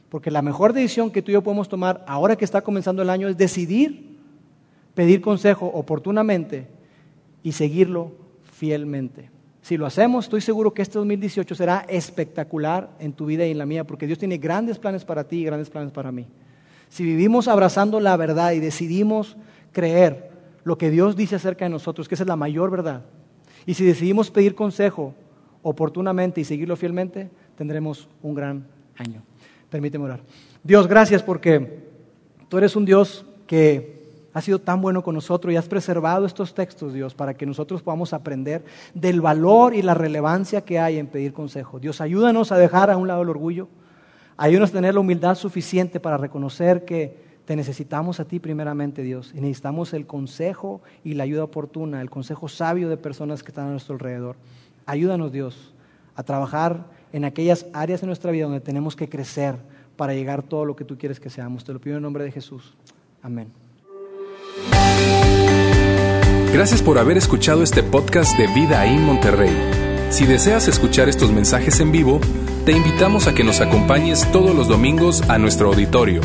[0.10, 3.10] porque la mejor decisión que tú y yo podemos tomar ahora que está comenzando el
[3.10, 4.12] año es decidir
[4.94, 6.68] pedir consejo oportunamente
[7.41, 8.12] y seguirlo
[8.44, 9.30] fielmente.
[9.62, 13.58] Si lo hacemos, estoy seguro que este 2018 será espectacular en tu vida y en
[13.58, 16.28] la mía, porque Dios tiene grandes planes para ti y grandes planes para mí.
[16.89, 19.38] Si vivimos abrazando la verdad y decidimos
[19.72, 20.32] creer
[20.66, 23.06] lo que Dios dice acerca de nosotros, que esa es la mayor verdad,
[23.66, 25.16] y si decidimos pedir consejo
[25.62, 28.68] oportunamente y seguirlo fielmente, tendremos un gran
[28.98, 29.24] año.
[29.70, 30.22] Permíteme orar.
[30.62, 31.80] Dios, gracias porque
[32.50, 34.03] tú eres un Dios que
[34.34, 37.82] has sido tan bueno con nosotros y has preservado estos textos, Dios, para que nosotros
[37.82, 38.64] podamos aprender
[38.94, 41.80] del valor y la relevancia que hay en pedir consejo.
[41.80, 43.68] Dios, ayúdanos a dejar a un lado el orgullo,
[44.38, 49.32] ayúdanos a tener la humildad suficiente para reconocer que te necesitamos a ti primeramente, Dios,
[49.36, 53.68] y necesitamos el consejo y la ayuda oportuna, el consejo sabio de personas que están
[53.68, 54.36] a nuestro alrededor.
[54.86, 55.74] Ayúdanos, Dios,
[56.16, 59.58] a trabajar en aquellas áreas de nuestra vida donde tenemos que crecer
[59.96, 61.64] para llegar todo lo que tú quieres que seamos.
[61.64, 62.74] Te lo pido en nombre de Jesús.
[63.22, 63.62] Amén.
[66.54, 69.56] Gracias por haber escuchado este podcast de Vida en Monterrey.
[70.12, 72.20] Si deseas escuchar estos mensajes en vivo,
[72.66, 76.22] te invitamos a que nos acompañes todos los domingos a nuestro auditorio.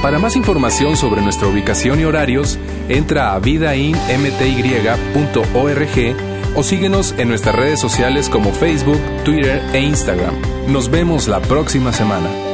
[0.00, 2.58] Para más información sobre nuestra ubicación y horarios,
[2.88, 4.16] entra a vidainmty.org
[6.54, 10.34] o síguenos en nuestras redes sociales como Facebook, Twitter e Instagram.
[10.68, 12.53] Nos vemos la próxima semana.